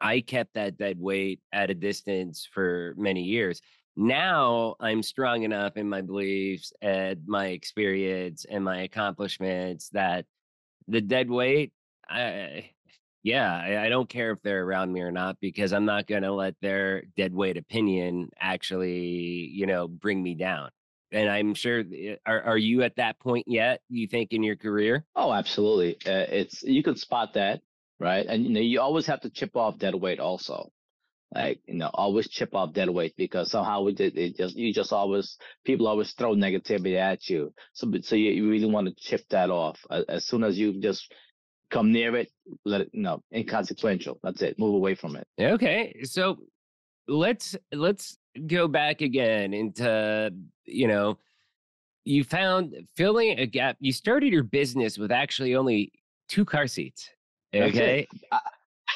I 0.00 0.20
kept 0.20 0.54
that 0.54 0.76
dead 0.76 0.98
weight 0.98 1.40
at 1.52 1.70
a 1.70 1.74
distance 1.74 2.48
for 2.52 2.94
many 2.96 3.22
years. 3.22 3.60
Now 3.96 4.76
I'm 4.80 5.02
strong 5.02 5.42
enough 5.42 5.76
in 5.76 5.88
my 5.88 6.02
beliefs 6.02 6.72
and 6.82 7.20
my 7.26 7.48
experience 7.48 8.44
and 8.48 8.64
my 8.64 8.82
accomplishments 8.82 9.88
that 9.90 10.26
the 10.88 11.00
dead 11.00 11.30
weight, 11.30 11.72
I, 12.08 12.70
yeah, 13.22 13.52
I, 13.52 13.86
I 13.86 13.88
don't 13.88 14.08
care 14.08 14.32
if 14.32 14.42
they're 14.42 14.64
around 14.64 14.92
me 14.92 15.00
or 15.00 15.12
not 15.12 15.38
because 15.40 15.72
I'm 15.72 15.86
not 15.86 16.06
going 16.06 16.22
to 16.22 16.32
let 16.32 16.54
their 16.60 17.02
dead 17.16 17.34
weight 17.34 17.56
opinion 17.56 18.30
actually, 18.40 19.50
you 19.52 19.66
know, 19.66 19.88
bring 19.88 20.22
me 20.22 20.34
down 20.34 20.70
and 21.12 21.28
I'm 21.28 21.54
sure 21.54 21.84
eh, 21.94 22.16
are 22.26 22.42
are 22.42 22.58
you 22.58 22.82
at 22.82 22.96
that 22.96 23.18
point 23.18 23.46
yet? 23.48 23.80
You 23.88 24.06
think 24.06 24.32
in 24.32 24.42
your 24.42 24.56
career? 24.56 25.04
Oh, 25.14 25.32
absolutely. 25.32 25.94
Uh, 26.06 26.26
it's 26.28 26.62
you 26.62 26.82
can 26.82 26.96
spot 26.96 27.34
that, 27.34 27.62
right? 27.98 28.26
And 28.26 28.44
you 28.44 28.50
know, 28.50 28.60
you 28.60 28.80
always 28.80 29.06
have 29.06 29.20
to 29.22 29.30
chip 29.30 29.56
off 29.56 29.78
dead 29.78 29.94
weight 29.94 30.20
also. 30.20 30.70
Like 31.34 31.60
you 31.66 31.74
know, 31.74 31.90
always 31.92 32.28
chip 32.28 32.54
off 32.54 32.72
dead 32.72 32.88
weight 32.88 33.14
because 33.16 33.50
somehow 33.50 33.82
we 33.82 33.92
did 33.92 34.16
it. 34.16 34.36
Just 34.36 34.56
you 34.56 34.72
just 34.72 34.92
always 34.92 35.36
people 35.64 35.88
always 35.88 36.12
throw 36.12 36.34
negativity 36.34 36.96
at 36.96 37.28
you. 37.28 37.52
So 37.72 37.90
so 38.02 38.14
you, 38.14 38.30
you 38.30 38.48
really 38.48 38.70
want 38.70 38.86
to 38.86 38.94
chip 38.96 39.22
that 39.30 39.50
off 39.50 39.78
as 40.08 40.26
soon 40.26 40.44
as 40.44 40.56
you 40.56 40.80
just 40.80 41.12
come 41.70 41.92
near 41.92 42.14
it. 42.16 42.30
Let 42.64 42.82
it 42.82 42.90
you 42.92 43.02
know 43.02 43.22
inconsequential. 43.34 44.20
That's 44.22 44.40
it. 44.40 44.58
Move 44.58 44.74
away 44.74 44.94
from 44.94 45.16
it. 45.16 45.26
Okay, 45.38 46.00
so 46.04 46.38
let's 47.08 47.56
let's 47.72 48.18
go 48.46 48.68
back 48.68 49.00
again 49.00 49.52
into 49.52 50.30
you 50.64 50.86
know 50.86 51.18
you 52.04 52.22
found 52.22 52.74
filling 52.96 53.38
a 53.38 53.46
gap 53.46 53.76
you 53.80 53.92
started 53.92 54.32
your 54.32 54.42
business 54.42 54.98
with 54.98 55.10
actually 55.10 55.54
only 55.54 55.92
two 56.28 56.44
car 56.44 56.66
seats 56.66 57.10
okay 57.64 58.06
I, 58.32 58.40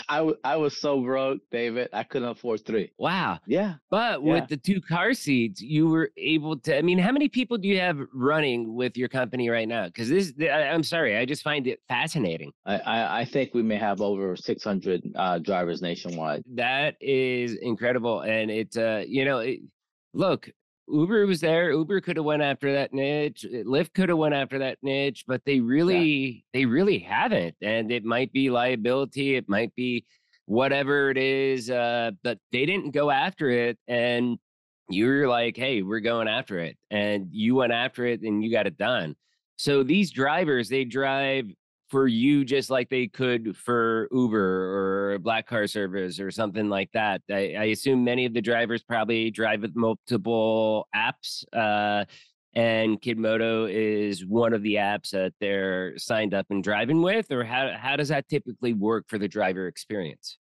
I, 0.09 0.33
I 0.43 0.57
was 0.57 0.77
so 0.77 1.01
broke, 1.01 1.41
David. 1.51 1.89
I 1.93 2.03
couldn't 2.03 2.29
afford 2.29 2.65
three. 2.67 2.93
Wow. 2.99 3.39
Yeah. 3.47 3.75
But 3.91 4.25
yeah. 4.25 4.33
with 4.33 4.49
the 4.49 4.57
two 4.57 4.81
car 4.81 5.15
seats, 5.15 5.61
you 5.61 5.89
were 5.89 6.11
able 6.17 6.59
to. 6.61 6.77
I 6.77 6.83
mean, 6.83 6.99
how 6.99 7.13
many 7.13 7.29
people 7.29 7.59
do 7.59 7.69
you 7.69 7.79
have 7.79 7.99
running 8.13 8.75
with 8.75 8.97
your 8.97 9.09
company 9.09 9.49
right 9.49 9.69
now? 9.69 9.87
Because 9.87 10.09
this, 10.09 10.33
I, 10.41 10.63
am 10.63 10.83
sorry, 10.83 11.17
I 11.17 11.25
just 11.25 11.43
find 11.43 11.67
it 11.69 11.81
fascinating. 11.89 12.53
I, 12.67 12.79
I, 12.79 13.21
I 13.21 13.25
think 13.25 13.55
we 13.55 13.63
may 13.63 13.77
have 13.77 14.01
over 14.01 14.35
600 14.35 15.03
uh, 15.15 15.39
drivers 15.39 15.81
nationwide. 15.81 16.43
That 16.55 16.97
is 17.01 17.55
incredible, 17.55 18.23
and 18.23 18.51
it's 18.51 18.77
uh, 18.77 19.05
you 19.07 19.25
know, 19.25 19.39
it, 19.39 19.61
look, 20.13 20.51
Uber 20.91 21.27
was 21.27 21.41
there. 21.41 21.71
Uber 21.73 22.01
could 22.01 22.17
have 22.17 22.25
went 22.25 22.43
after 22.43 22.73
that 22.73 22.93
niche. 22.93 23.45
Eh, 23.45 23.63
Lyft 23.63 23.95
could 23.95 24.09
have 24.09 24.19
went 24.19 24.35
after 24.35 24.59
that 24.59 24.79
niche, 24.83 25.25
but 25.27 25.43
they 25.45 25.61
really, 25.61 26.05
yeah. 26.09 26.41
they 26.53 26.67
really 26.67 26.99
haven't. 26.99 27.55
And 27.63 27.91
it 27.91 28.05
might 28.05 28.33
be 28.33 28.51
liability. 28.51 29.37
It 29.37 29.49
might 29.49 29.75
be 29.75 30.05
whatever 30.47 31.11
it 31.11 31.17
is. 31.17 31.71
Uh, 31.71 32.13
but 32.23 32.39
they 32.53 32.67
didn't 32.67 32.91
go 32.91 33.11
after 33.11 33.51
it. 33.51 33.79
And 33.89 34.39
you 34.89 35.07
were 35.07 35.29
like, 35.29 35.57
"Hey, 35.57 35.83
we're 35.83 36.01
going 36.01 36.29
after 36.29 36.59
it," 36.59 36.77
and 36.91 37.29
you 37.31 37.55
went 37.55 37.73
after 37.73 38.07
it, 38.07 38.23
and 38.23 38.43
you 38.43 38.51
got 38.51 38.67
it 38.67 38.77
done. 38.77 39.15
So 39.57 39.83
these 39.83 40.11
drivers, 40.11 40.69
they 40.69 40.85
drive 40.85 41.47
for 41.91 42.07
you 42.07 42.45
just 42.45 42.71
like 42.71 42.89
they 42.89 43.09
could 43.09 43.57
for 43.57 44.09
Uber 44.13 45.15
or 45.15 45.19
Black 45.19 45.47
Car 45.47 45.67
Service 45.67 46.21
or 46.21 46.31
something 46.31 46.69
like 46.69 46.91
that. 46.93 47.21
I, 47.29 47.55
I 47.59 47.65
assume 47.65 48.05
many 48.05 48.27
of 48.27 48.33
the 48.33 48.41
drivers 48.41 48.83
probably 48.83 49.31
drive 49.31 49.63
with 49.63 49.75
multiple 49.75 50.89
apps. 50.95 51.45
Uh, 51.53 52.05
and 52.55 53.01
Kidmoto 53.01 53.71
is 53.71 54.25
one 54.25 54.55
of 54.55 54.63
the 54.63 54.75
apps 54.75 55.11
that 55.11 55.35
they're 55.41 55.97
signed 55.99 56.35
up 56.35 56.47
and 56.51 56.65
driving 56.65 57.03
with, 57.03 57.31
or 57.31 57.45
how 57.45 57.73
how 57.77 57.97
does 57.97 58.09
that 58.09 58.29
typically 58.29 58.73
work 58.73 59.05
for 59.09 59.19
the 59.19 59.29
driver 59.29 59.69
experience? 59.69 60.39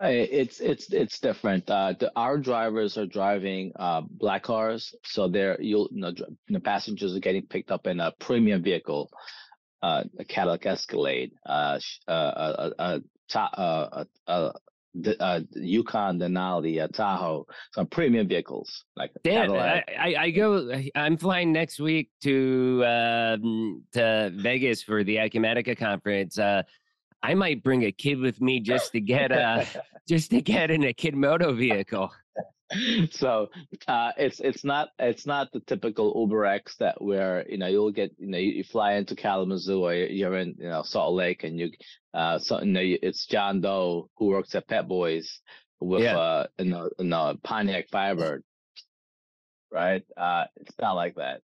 It's 0.00 0.60
it's 0.60 0.92
it's 0.92 1.18
different. 1.18 1.68
Uh, 1.68 1.94
the, 1.98 2.12
our 2.16 2.38
drivers 2.38 2.96
are 2.96 3.06
driving 3.06 3.72
uh, 3.76 4.02
black 4.08 4.44
cars, 4.44 4.94
so 5.04 5.28
they're 5.28 5.60
you'll 5.60 5.88
you 5.92 6.00
know 6.00 6.12
the 6.48 6.60
passengers 6.60 7.14
are 7.16 7.20
getting 7.20 7.46
picked 7.46 7.70
up 7.70 7.86
in 7.86 8.00
a 8.00 8.12
premium 8.20 8.62
vehicle 8.62 9.10
uh, 9.82 10.04
a 10.18 10.24
Cadillac 10.24 10.66
Escalade, 10.66 11.32
uh, 11.46 11.78
uh, 12.08 12.70
uh, 12.78 12.98
uh, 13.34 14.04
uh, 14.26 14.52
the 14.94 15.22
uh, 15.22 15.40
Yukon 15.54 16.18
Denali, 16.18 16.82
uh, 16.82 16.88
Tahoe, 16.88 17.46
some 17.72 17.86
premium 17.86 18.28
vehicles 18.28 18.84
like 18.96 19.10
Damn, 19.24 19.52
I, 19.52 19.82
I, 19.98 20.14
I, 20.18 20.30
go. 20.30 20.70
I'm 20.94 21.16
flying 21.16 21.52
next 21.52 21.80
week 21.80 22.10
to 22.22 22.84
um, 22.86 23.82
to 23.92 24.32
Vegas 24.34 24.82
for 24.82 25.02
the 25.02 25.16
Acumatica 25.16 25.76
conference. 25.76 26.38
Uh, 26.38 26.62
I 27.22 27.34
might 27.34 27.62
bring 27.62 27.84
a 27.84 27.92
kid 27.92 28.18
with 28.18 28.40
me 28.40 28.60
just 28.60 28.92
to 28.92 29.00
get 29.00 29.32
a 29.32 29.66
just 30.08 30.30
to 30.30 30.42
get 30.42 30.70
in 30.70 30.84
a 30.84 30.92
kid 30.92 31.16
moto 31.16 31.52
vehicle. 31.54 32.12
so 33.10 33.48
uh, 33.88 34.12
it's 34.16 34.40
it's 34.40 34.64
not 34.64 34.90
it's 34.98 35.26
not 35.26 35.50
the 35.52 35.60
typical 35.60 36.14
Uber 36.16 36.44
X 36.44 36.76
that 36.76 37.00
where 37.02 37.44
you 37.48 37.58
know 37.58 37.66
you'll 37.66 37.92
get 37.92 38.12
you 38.18 38.28
know 38.28 38.38
you, 38.38 38.52
you 38.52 38.64
fly 38.64 38.94
into 38.94 39.14
Kalamazoo 39.14 39.84
or 39.84 39.94
you're 39.94 40.36
in 40.36 40.54
you 40.58 40.68
know 40.68 40.82
Salt 40.82 41.14
Lake 41.14 41.44
and 41.44 41.58
you 41.58 41.70
uh 42.14 42.38
so 42.38 42.60
you 42.60 42.72
know 42.72 42.80
it's 42.82 43.26
John 43.26 43.60
Doe 43.60 44.08
who 44.16 44.26
works 44.26 44.54
at 44.54 44.68
Pep 44.68 44.88
Boys 44.88 45.40
with 45.80 46.02
yeah. 46.02 46.18
uh 46.18 46.46
in 46.58 46.72
a, 46.72 46.88
in 46.98 47.12
a 47.12 47.34
Pontiac 47.42 47.88
Firebird, 47.90 48.44
right? 49.70 50.04
Uh, 50.16 50.44
it's 50.56 50.74
not 50.80 50.92
like 50.92 51.16
that. 51.16 51.40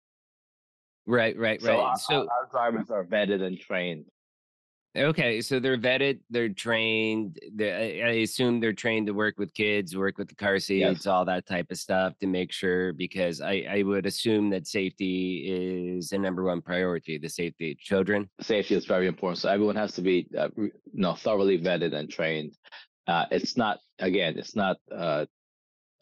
Right, 1.06 1.38
right, 1.38 1.60
so 1.60 1.68
right. 1.68 1.78
Our, 1.78 1.98
so 1.98 2.14
our 2.20 2.48
drivers 2.50 2.90
are 2.90 3.04
vetted 3.04 3.42
and 3.42 3.58
trained. 3.58 4.06
Okay, 4.96 5.40
so 5.40 5.58
they're 5.58 5.76
vetted, 5.76 6.20
they're 6.30 6.48
trained. 6.48 7.40
They, 7.52 8.00
I 8.02 8.10
assume 8.22 8.60
they're 8.60 8.72
trained 8.72 9.08
to 9.08 9.12
work 9.12 9.38
with 9.38 9.52
kids, 9.52 9.96
work 9.96 10.18
with 10.18 10.28
the 10.28 10.36
car 10.36 10.60
seats, 10.60 10.82
yes. 10.82 11.06
all 11.06 11.24
that 11.24 11.46
type 11.46 11.72
of 11.72 11.78
stuff 11.78 12.16
to 12.20 12.28
make 12.28 12.52
sure. 12.52 12.92
Because 12.92 13.40
I, 13.40 13.66
I 13.68 13.82
would 13.82 14.06
assume 14.06 14.50
that 14.50 14.68
safety 14.68 15.96
is 15.96 16.10
the 16.10 16.18
number 16.18 16.44
one 16.44 16.62
priority, 16.62 17.18
the 17.18 17.28
safety 17.28 17.72
of 17.72 17.78
children. 17.78 18.30
Safety 18.40 18.76
is 18.76 18.86
very 18.86 19.08
important, 19.08 19.38
so 19.38 19.48
everyone 19.48 19.74
has 19.74 19.94
to 19.94 20.02
be, 20.02 20.28
uh, 20.38 20.48
you 20.56 20.70
know, 20.92 21.14
thoroughly 21.14 21.58
vetted 21.58 21.92
and 21.92 22.08
trained. 22.08 22.52
Uh, 23.08 23.26
it's 23.32 23.56
not 23.56 23.78
again, 23.98 24.38
it's 24.38 24.54
not 24.54 24.76
uh, 24.94 25.26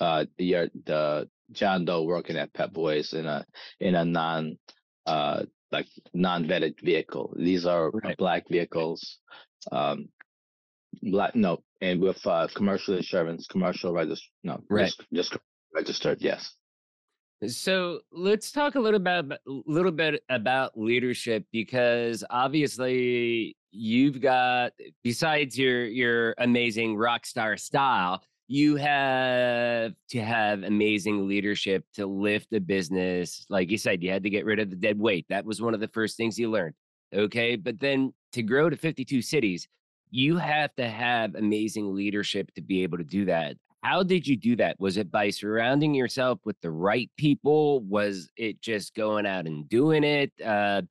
uh, 0.00 0.26
the 0.36 0.70
the 0.84 1.28
John 1.52 1.86
Doe 1.86 2.02
working 2.02 2.36
at 2.36 2.52
Pep 2.52 2.72
Boys 2.72 3.14
in 3.14 3.24
a 3.24 3.46
in 3.80 3.94
a 3.94 4.04
non 4.04 4.58
uh, 5.06 5.44
like 5.72 5.86
non-vetted 6.14 6.80
vehicle. 6.82 7.34
These 7.36 7.66
are 7.66 7.90
right. 7.90 8.16
black 8.16 8.48
vehicles, 8.48 9.18
um, 9.70 10.08
black 11.02 11.34
no, 11.34 11.62
and 11.80 12.00
with 12.00 12.24
uh, 12.26 12.46
commercial 12.54 12.96
insurance, 12.96 13.46
commercial 13.46 13.92
register, 13.92 14.28
no, 14.44 14.62
right. 14.68 14.86
just, 14.86 15.02
just 15.12 15.36
registered. 15.74 16.18
Yes. 16.20 16.54
So 17.48 18.00
let's 18.12 18.52
talk 18.52 18.76
a 18.76 18.80
little 18.80 19.00
bit, 19.00 19.24
little 19.46 19.90
bit 19.90 20.22
about 20.28 20.78
leadership 20.78 21.44
because 21.50 22.22
obviously 22.30 23.56
you've 23.72 24.20
got 24.20 24.72
besides 25.02 25.58
your 25.58 25.84
your 25.86 26.34
amazing 26.38 26.96
rock 26.96 27.26
star 27.26 27.56
style, 27.56 28.22
you 28.52 28.76
have 28.76 29.94
to 30.10 30.20
have 30.20 30.62
amazing 30.62 31.26
leadership 31.26 31.86
to 31.94 32.04
lift 32.04 32.52
a 32.52 32.60
business. 32.60 33.46
Like 33.48 33.70
you 33.70 33.78
said, 33.78 34.02
you 34.02 34.10
had 34.10 34.22
to 34.24 34.28
get 34.28 34.44
rid 34.44 34.58
of 34.58 34.68
the 34.68 34.76
dead 34.76 34.98
weight. 34.98 35.24
That 35.30 35.46
was 35.46 35.62
one 35.62 35.72
of 35.72 35.80
the 35.80 35.88
first 35.88 36.18
things 36.18 36.38
you 36.38 36.50
learned. 36.50 36.74
Okay. 37.14 37.56
But 37.56 37.80
then 37.80 38.12
to 38.32 38.42
grow 38.42 38.68
to 38.68 38.76
52 38.76 39.22
cities, 39.22 39.66
you 40.10 40.36
have 40.36 40.74
to 40.74 40.86
have 40.86 41.34
amazing 41.34 41.94
leadership 41.94 42.52
to 42.52 42.60
be 42.60 42.82
able 42.82 42.98
to 42.98 43.04
do 43.04 43.24
that. 43.24 43.56
How 43.82 44.02
did 44.02 44.26
you 44.26 44.36
do 44.36 44.54
that? 44.56 44.78
Was 44.78 44.98
it 44.98 45.10
by 45.10 45.30
surrounding 45.30 45.94
yourself 45.94 46.38
with 46.44 46.60
the 46.60 46.70
right 46.70 47.10
people? 47.16 47.80
Was 47.80 48.28
it 48.36 48.60
just 48.60 48.94
going 48.94 49.24
out 49.24 49.46
and 49.46 49.66
doing 49.66 50.04
it? 50.04 50.30
Uh, 50.44 50.82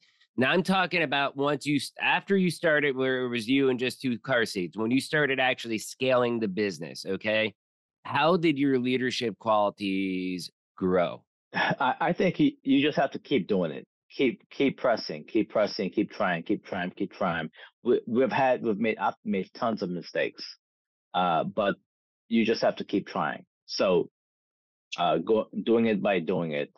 now 0.42 0.52
I'm 0.52 0.64
talking 0.64 1.04
about 1.04 1.38
once 1.38 1.68
you 1.68 1.80
after 2.02 2.36
you 2.36 2.50
started 2.50 2.96
where 2.96 3.26
it 3.26 3.30
was 3.30 3.48
you 3.48 3.70
and 3.70 3.80
just 3.80 4.02
two 4.02 4.18
car 4.18 4.44
seats. 4.46 4.76
When 4.76 4.90
you 4.90 5.00
started 5.00 5.40
actually 5.40 5.78
scaling 5.78 6.40
the 6.40 6.48
business, 6.48 7.06
okay? 7.06 7.54
How 8.04 8.38
did 8.38 8.58
your 8.58 8.80
leadership 8.80 9.38
qualities 9.38 10.50
grow? 10.76 11.24
I, 11.54 11.94
I 12.02 12.14
think 12.14 12.40
you, 12.40 12.54
you 12.64 12.82
just 12.82 12.98
have 12.98 13.12
to 13.12 13.20
keep 13.20 13.48
doing 13.48 13.72
it. 13.72 13.86
Keep 14.18 14.50
keep 14.50 14.80
pressing, 14.80 15.26
keep 15.26 15.52
pressing, 15.52 15.92
keep 15.92 16.12
trying, 16.12 16.42
keep 16.42 16.66
trying, 16.66 16.90
keep 16.90 17.14
trying. 17.14 17.52
We, 17.84 18.02
we've 18.08 18.32
had 18.32 18.64
we've 18.64 18.80
made 18.80 18.98
I've 18.98 19.14
made 19.24 19.50
tons 19.54 19.84
of 19.84 19.92
mistakes, 19.92 20.44
uh, 21.14 21.44
but 21.44 21.76
you 22.30 22.46
just 22.46 22.62
have 22.64 22.78
to 22.78 22.84
keep 22.84 23.08
trying. 23.08 23.46
So, 23.68 24.10
uh, 24.98 25.20
go 25.20 25.46
doing 25.64 25.86
it 25.86 26.02
by 26.02 26.20
doing 26.20 26.52
it, 26.52 26.74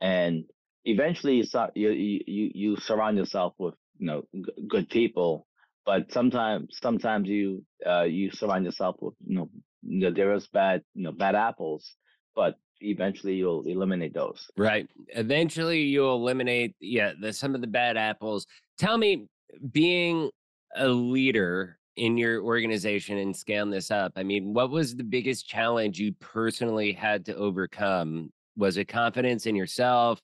and 0.00 0.44
eventually 0.84 1.36
you 1.74 1.90
you 1.90 2.20
you, 2.26 2.50
you 2.54 2.76
surround 2.76 3.16
yourself 3.16 3.54
with 3.58 3.74
you 3.98 4.06
know 4.06 4.22
g- 4.34 4.66
good 4.68 4.88
people 4.88 5.46
but 5.84 6.10
sometimes 6.12 6.78
sometimes 6.82 7.28
you 7.28 7.64
uh, 7.86 8.02
you 8.02 8.30
surround 8.30 8.64
yourself 8.64 8.96
with 9.00 9.14
you 9.26 9.48
know 9.82 10.10
there 10.10 10.32
is 10.34 10.46
bad 10.48 10.82
you 10.94 11.02
know 11.02 11.12
bad 11.12 11.34
apples 11.34 11.96
but 12.34 12.56
eventually 12.80 13.34
you'll 13.34 13.64
eliminate 13.66 14.14
those. 14.14 14.50
Right. 14.56 14.88
Eventually 15.08 15.82
you'll 15.82 16.16
eliminate 16.16 16.74
yeah 16.80 17.12
the, 17.20 17.32
some 17.32 17.54
of 17.54 17.60
the 17.60 17.66
bad 17.66 17.96
apples. 17.96 18.46
Tell 18.78 18.96
me 18.96 19.26
being 19.72 20.30
a 20.76 20.88
leader 20.88 21.78
in 21.96 22.16
your 22.16 22.42
organization 22.42 23.18
and 23.18 23.36
scaling 23.36 23.68
this 23.68 23.90
up 23.90 24.12
i 24.14 24.22
mean 24.22 24.54
what 24.54 24.70
was 24.70 24.94
the 24.94 25.02
biggest 25.02 25.44
challenge 25.44 25.98
you 25.98 26.12
personally 26.20 26.92
had 26.92 27.24
to 27.26 27.34
overcome? 27.34 28.30
Was 28.56 28.76
it 28.76 28.86
confidence 28.86 29.46
in 29.46 29.56
yourself 29.56 30.20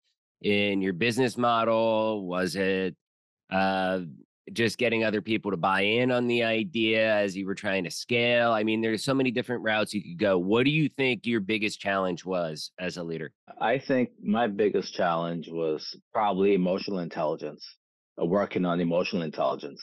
in 0.47 0.81
your 0.81 0.93
business 0.93 1.37
model? 1.37 2.27
Was 2.27 2.55
it 2.55 2.95
uh, 3.51 4.01
just 4.53 4.79
getting 4.79 5.03
other 5.03 5.21
people 5.21 5.51
to 5.51 5.57
buy 5.57 5.81
in 5.81 6.13
on 6.13 6.29
the 6.29 6.45
idea 6.45 7.13
as 7.13 7.37
you 7.37 7.47
were 7.47 7.55
trying 7.55 7.83
to 7.83 7.91
scale? 7.91 8.53
I 8.53 8.63
mean, 8.63 8.81
there's 8.81 9.03
so 9.03 9.13
many 9.13 9.33
different 9.33 9.65
routes 9.65 9.93
you 9.93 10.03
could 10.03 10.19
go. 10.19 10.39
What 10.39 10.65
do 10.65 10.71
you 10.71 10.89
think 10.89 11.27
your 11.27 11.41
biggest 11.41 11.81
challenge 11.81 12.25
was 12.25 12.71
as 12.79 12.97
a 12.97 13.03
leader? 13.03 13.33
I 13.61 13.79
think 13.79 14.11
my 14.23 14.47
biggest 14.47 14.95
challenge 14.95 15.49
was 15.49 15.97
probably 16.13 16.55
emotional 16.55 17.01
intelligence, 17.01 17.67
uh, 18.21 18.25
working 18.25 18.65
on 18.65 18.81
emotional 18.81 19.23
intelligence. 19.23 19.83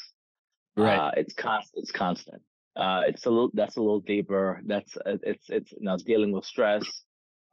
Right. 0.77 0.97
Uh, 0.97 1.11
it's 1.17 1.33
constant. 1.33 1.83
It's 1.83 1.91
constant. 1.91 2.41
Uh, 2.77 3.01
it's 3.05 3.25
a 3.25 3.29
little. 3.29 3.51
That's 3.53 3.75
a 3.75 3.81
little 3.81 3.99
deeper. 3.99 4.61
That's 4.65 4.95
uh, 4.97 5.17
it's 5.23 5.45
it's 5.49 5.71
you 5.73 5.81
know, 5.81 5.97
dealing 5.97 6.31
with 6.31 6.45
stress 6.45 6.83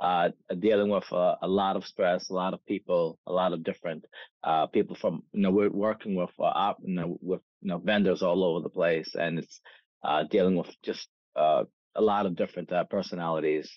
uh, 0.00 0.30
dealing 0.58 0.88
with 0.88 1.10
uh, 1.12 1.36
a 1.42 1.48
lot 1.48 1.76
of 1.76 1.84
stress, 1.84 2.30
a 2.30 2.34
lot 2.34 2.54
of 2.54 2.64
people, 2.66 3.18
a 3.26 3.32
lot 3.32 3.52
of 3.52 3.62
different 3.62 4.04
uh, 4.42 4.66
people 4.66 4.96
from 4.96 5.22
you 5.32 5.42
know 5.42 5.50
we're 5.50 5.70
working 5.70 6.14
with 6.14 6.30
uh, 6.38 6.72
you 6.82 6.94
know, 6.94 7.18
with 7.20 7.42
you 7.60 7.68
know 7.68 7.78
vendors 7.78 8.22
all 8.22 8.42
over 8.42 8.62
the 8.62 8.70
place, 8.70 9.14
and 9.14 9.38
it's 9.38 9.60
uh, 10.02 10.24
dealing 10.30 10.56
with 10.56 10.68
just 10.82 11.08
uh, 11.36 11.64
a 11.94 12.00
lot 12.00 12.24
of 12.24 12.34
different 12.34 12.72
personalities, 12.88 13.70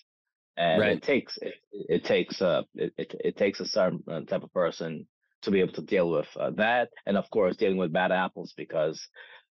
and 0.56 0.80
right. 0.80 0.96
it 0.96 1.02
takes 1.02 1.36
it, 1.42 1.54
it 1.72 2.04
takes 2.04 2.40
uh 2.40 2.62
it, 2.74 2.92
it, 2.96 3.14
it 3.20 3.36
takes 3.36 3.60
a 3.60 3.66
certain 3.66 4.02
type 4.26 4.42
of 4.42 4.52
person 4.52 5.06
to 5.42 5.50
be 5.50 5.60
able 5.60 5.74
to 5.74 5.82
deal 5.82 6.10
with 6.10 6.28
that, 6.56 6.88
and 7.04 7.18
of 7.18 7.28
course 7.30 7.56
dealing 7.56 7.76
with 7.76 7.92
bad 7.92 8.12
apples 8.12 8.54
because 8.56 9.06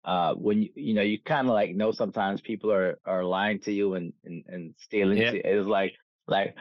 uh, 0.05 0.33
when 0.33 0.63
you 0.63 0.69
you 0.75 0.93
know 0.93 1.01
you 1.01 1.19
kind 1.21 1.47
of 1.47 1.53
like 1.53 1.75
know 1.75 1.91
sometimes 1.91 2.39
people 2.39 2.71
are 2.71 2.97
are 3.05 3.25
lying 3.25 3.59
to 3.59 3.73
you 3.73 3.95
and 3.95 4.13
and, 4.23 4.43
and 4.47 4.73
stealing 4.77 5.17
yeah. 5.17 5.31
it's 5.33 5.67
like 5.67 5.93
like 6.27 6.55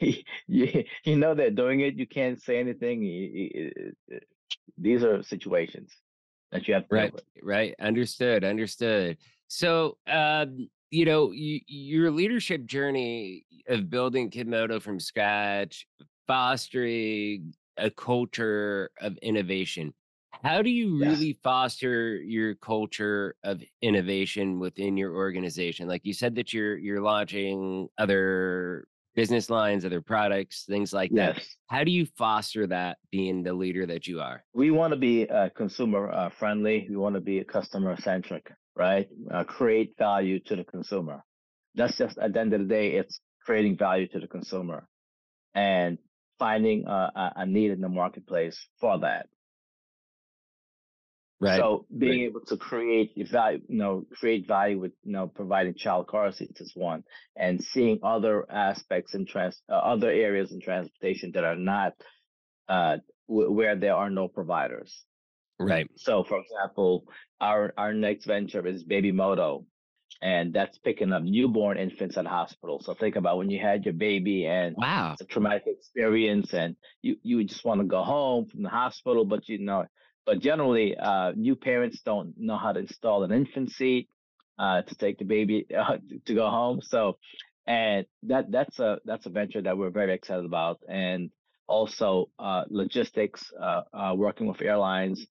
you, 0.00 0.84
you 1.04 1.16
know 1.16 1.34
they're 1.34 1.50
doing 1.50 1.80
it. 1.80 1.94
You 1.94 2.06
can't 2.06 2.40
say 2.42 2.58
anything. 2.58 3.02
These 4.78 5.04
are 5.04 5.22
situations 5.22 5.92
that 6.52 6.68
you 6.68 6.74
have 6.74 6.88
to 6.88 6.94
right, 6.94 7.12
right. 7.42 7.74
Understood, 7.80 8.44
understood. 8.44 9.18
So, 9.48 9.98
um, 10.06 10.68
you 10.90 11.04
know, 11.04 11.32
you, 11.32 11.60
your 11.66 12.10
leadership 12.10 12.64
journey 12.66 13.46
of 13.68 13.90
building 13.90 14.30
Kidmoto 14.30 14.80
from 14.80 15.00
scratch, 15.00 15.86
fostering 16.26 17.54
a 17.76 17.90
culture 17.90 18.90
of 19.00 19.16
innovation. 19.18 19.92
How 20.44 20.60
do 20.60 20.68
you 20.68 20.98
really 20.98 21.28
yes. 21.28 21.36
foster 21.42 22.16
your 22.16 22.54
culture 22.56 23.34
of 23.44 23.62
innovation 23.80 24.58
within 24.58 24.94
your 24.94 25.14
organization? 25.14 25.88
Like 25.88 26.04
you 26.04 26.12
said 26.12 26.34
that 26.34 26.52
you're 26.52 26.76
you're 26.76 27.00
launching 27.00 27.88
other 27.96 28.86
business 29.14 29.48
lines, 29.48 29.86
other 29.86 30.02
products, 30.02 30.64
things 30.68 30.92
like 30.92 31.10
yes. 31.14 31.36
that. 31.36 31.46
How 31.68 31.82
do 31.82 31.90
you 31.90 32.04
foster 32.18 32.66
that 32.66 32.98
being 33.10 33.42
the 33.42 33.54
leader 33.54 33.86
that 33.86 34.06
you 34.06 34.20
are? 34.20 34.44
We 34.52 34.70
want 34.70 34.92
to 34.92 34.98
be 34.98 35.26
uh, 35.30 35.48
consumer 35.56 36.12
uh, 36.12 36.28
friendly. 36.28 36.86
We 36.90 36.96
want 36.96 37.14
to 37.14 37.22
be 37.22 37.42
customer 37.44 37.96
centric, 38.02 38.52
right? 38.76 39.08
Uh, 39.32 39.44
create 39.44 39.94
value 39.98 40.40
to 40.40 40.56
the 40.56 40.64
consumer. 40.64 41.24
That's 41.74 41.96
just 41.96 42.18
at 42.18 42.34
the 42.34 42.40
end 42.40 42.52
of 42.52 42.60
the 42.60 42.66
day, 42.66 42.92
it's 42.92 43.18
creating 43.46 43.78
value 43.78 44.08
to 44.08 44.20
the 44.20 44.28
consumer 44.28 44.86
and 45.54 45.96
finding 46.38 46.86
a, 46.86 47.32
a 47.36 47.46
need 47.46 47.70
in 47.70 47.80
the 47.80 47.88
marketplace 47.88 48.58
for 48.78 48.98
that. 48.98 49.26
Right. 51.44 51.60
So 51.60 51.84
being 51.96 52.20
right. 52.20 52.26
able 52.28 52.40
to 52.46 52.56
create 52.56 53.12
value, 53.30 53.60
you 53.68 53.76
know, 53.76 54.06
create 54.10 54.48
value 54.48 54.80
with, 54.80 54.92
you 55.02 55.12
know, 55.12 55.26
providing 55.26 55.74
child 55.74 56.06
car 56.06 56.32
seats 56.32 56.62
is 56.62 56.72
one, 56.74 57.04
and 57.36 57.62
seeing 57.62 57.98
other 58.02 58.50
aspects 58.50 59.12
and 59.12 59.28
trans, 59.28 59.60
uh, 59.70 59.74
other 59.74 60.10
areas 60.10 60.52
in 60.52 60.60
transportation 60.62 61.32
that 61.34 61.44
are 61.44 61.56
not, 61.56 61.92
uh, 62.70 62.96
w- 63.28 63.50
where 63.52 63.76
there 63.76 63.94
are 63.94 64.08
no 64.08 64.26
providers. 64.26 65.04
Right. 65.60 65.90
So, 65.96 66.24
for 66.24 66.40
example, 66.40 67.04
our 67.42 67.74
our 67.76 67.92
next 67.92 68.24
venture 68.24 68.66
is 68.66 68.82
Baby 68.82 69.12
Moto, 69.12 69.66
and 70.22 70.54
that's 70.54 70.78
picking 70.78 71.12
up 71.12 71.24
newborn 71.24 71.76
infants 71.76 72.16
at 72.16 72.26
hospital. 72.26 72.80
So 72.80 72.94
think 72.94 73.16
about 73.16 73.36
when 73.36 73.50
you 73.50 73.60
had 73.60 73.84
your 73.84 73.94
baby 73.94 74.46
and 74.46 74.74
wow, 74.78 75.12
it's 75.12 75.20
a 75.20 75.26
traumatic 75.26 75.64
experience, 75.66 76.54
and 76.54 76.74
you 77.02 77.16
you 77.22 77.44
just 77.44 77.66
want 77.66 77.82
to 77.82 77.86
go 77.86 78.02
home 78.02 78.46
from 78.46 78.62
the 78.62 78.70
hospital, 78.70 79.26
but 79.26 79.46
you 79.46 79.58
know 79.58 79.84
but 80.26 80.40
generally, 80.40 80.96
uh, 80.96 81.32
new 81.36 81.56
parents 81.56 82.00
don't 82.04 82.34
know 82.36 82.56
how 82.56 82.72
to 82.72 82.80
install 82.80 83.24
an 83.24 83.32
infant 83.32 83.70
seat 83.70 84.08
uh, 84.58 84.82
to 84.82 84.94
take 84.94 85.18
the 85.18 85.24
baby 85.24 85.66
uh, 85.76 85.96
to 86.26 86.34
go 86.34 86.48
home. 86.48 86.80
So, 86.82 87.18
and 87.66 88.06
that 88.24 88.50
that's 88.50 88.78
a 88.78 88.98
that's 89.04 89.26
a 89.26 89.30
venture 89.30 89.62
that 89.62 89.76
we're 89.76 89.90
very 89.90 90.14
excited 90.14 90.44
about, 90.44 90.80
and 90.88 91.30
also 91.66 92.28
uh, 92.38 92.64
logistics, 92.68 93.42
uh, 93.60 93.82
uh, 93.92 94.14
working 94.14 94.46
with 94.46 94.60
airlines, 94.60 95.26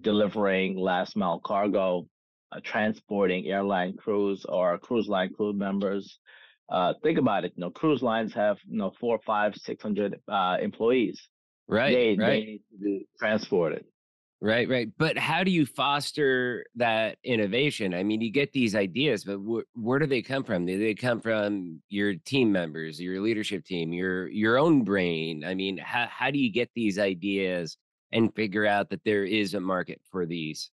delivering 0.00 0.76
last 0.76 1.16
mile 1.16 1.40
cargo 1.44 2.06
uh, 2.52 2.60
transporting 2.62 3.46
airline 3.46 3.96
crews 3.96 4.44
or 4.48 4.78
cruise 4.78 5.08
line 5.08 5.32
crew 5.32 5.52
members. 5.52 6.18
Uh, 6.68 6.94
think 7.02 7.18
about 7.18 7.44
it. 7.44 7.52
You 7.56 7.62
know, 7.62 7.70
cruise 7.70 8.02
lines 8.02 8.32
have 8.34 8.58
you 8.68 8.78
know 8.78 8.92
four, 9.00 9.18
five, 9.26 9.54
six 9.56 9.82
hundred 9.82 10.20
uh, 10.28 10.56
employees. 10.60 11.20
Right, 11.68 11.92
they, 11.92 12.16
right. 12.18 12.30
They 12.30 12.40
need 12.40 12.62
to 12.70 12.78
be 12.78 13.06
transported. 13.18 13.84
Right, 14.44 14.68
right. 14.68 14.88
But 14.98 15.16
how 15.16 15.44
do 15.44 15.52
you 15.52 15.64
foster 15.64 16.66
that 16.74 17.18
innovation? 17.22 17.94
I 17.94 18.02
mean, 18.02 18.20
you 18.20 18.30
get 18.32 18.52
these 18.52 18.74
ideas, 18.74 19.22
but 19.24 19.38
wh- 19.38 19.76
where 19.78 20.00
do 20.00 20.06
they 20.06 20.20
come 20.20 20.42
from? 20.42 20.66
Do 20.66 20.76
they 20.80 20.94
come 20.96 21.20
from 21.20 21.80
your 21.90 22.14
team 22.16 22.50
members, 22.50 23.00
your 23.00 23.20
leadership 23.20 23.64
team, 23.64 23.92
your 23.92 24.26
your 24.28 24.58
own 24.58 24.82
brain? 24.82 25.44
I 25.44 25.54
mean, 25.54 25.78
how 25.78 26.08
how 26.08 26.32
do 26.32 26.38
you 26.40 26.50
get 26.50 26.70
these 26.74 26.98
ideas 26.98 27.76
and 28.10 28.34
figure 28.34 28.66
out 28.66 28.90
that 28.90 29.04
there 29.04 29.24
is 29.24 29.54
a 29.54 29.60
market 29.60 30.00
for 30.10 30.26
these? 30.26 30.72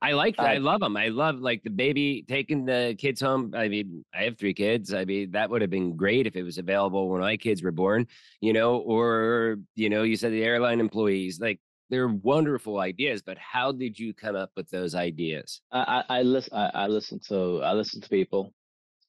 I 0.00 0.12
like. 0.12 0.42
I 0.42 0.56
Uh, 0.56 0.58
love 0.58 0.80
them. 0.80 0.96
I 0.96 1.08
love 1.08 1.38
like 1.38 1.62
the 1.62 1.70
baby 1.70 2.24
taking 2.26 2.64
the 2.64 2.96
kids 2.98 3.20
home. 3.20 3.54
I 3.54 3.68
mean, 3.68 4.04
I 4.12 4.24
have 4.24 4.36
three 4.36 4.52
kids. 4.54 4.92
I 4.92 5.04
mean, 5.04 5.30
that 5.30 5.48
would 5.48 5.60
have 5.62 5.70
been 5.70 5.96
great 5.96 6.26
if 6.26 6.34
it 6.34 6.42
was 6.42 6.58
available 6.58 7.08
when 7.08 7.20
my 7.20 7.36
kids 7.36 7.62
were 7.62 7.70
born, 7.70 8.08
you 8.40 8.52
know, 8.52 8.78
or, 8.78 9.58
you 9.76 9.88
know, 9.88 10.02
you 10.02 10.16
said 10.16 10.32
the 10.32 10.42
airline 10.42 10.80
employees, 10.80 11.38
like 11.40 11.60
they're 11.92 12.08
wonderful 12.08 12.80
ideas, 12.80 13.20
but 13.20 13.36
how 13.36 13.70
did 13.70 13.98
you 13.98 14.14
come 14.14 14.34
up 14.34 14.50
with 14.56 14.70
those 14.70 14.94
ideas? 14.94 15.60
I 15.70 16.02
I, 16.08 16.18
I 16.18 16.22
listen. 16.22 16.54
I, 16.54 16.70
I 16.74 16.86
listen 16.86 17.20
to 17.28 17.60
I 17.62 17.74
listen 17.74 18.00
to 18.00 18.08
people. 18.08 18.54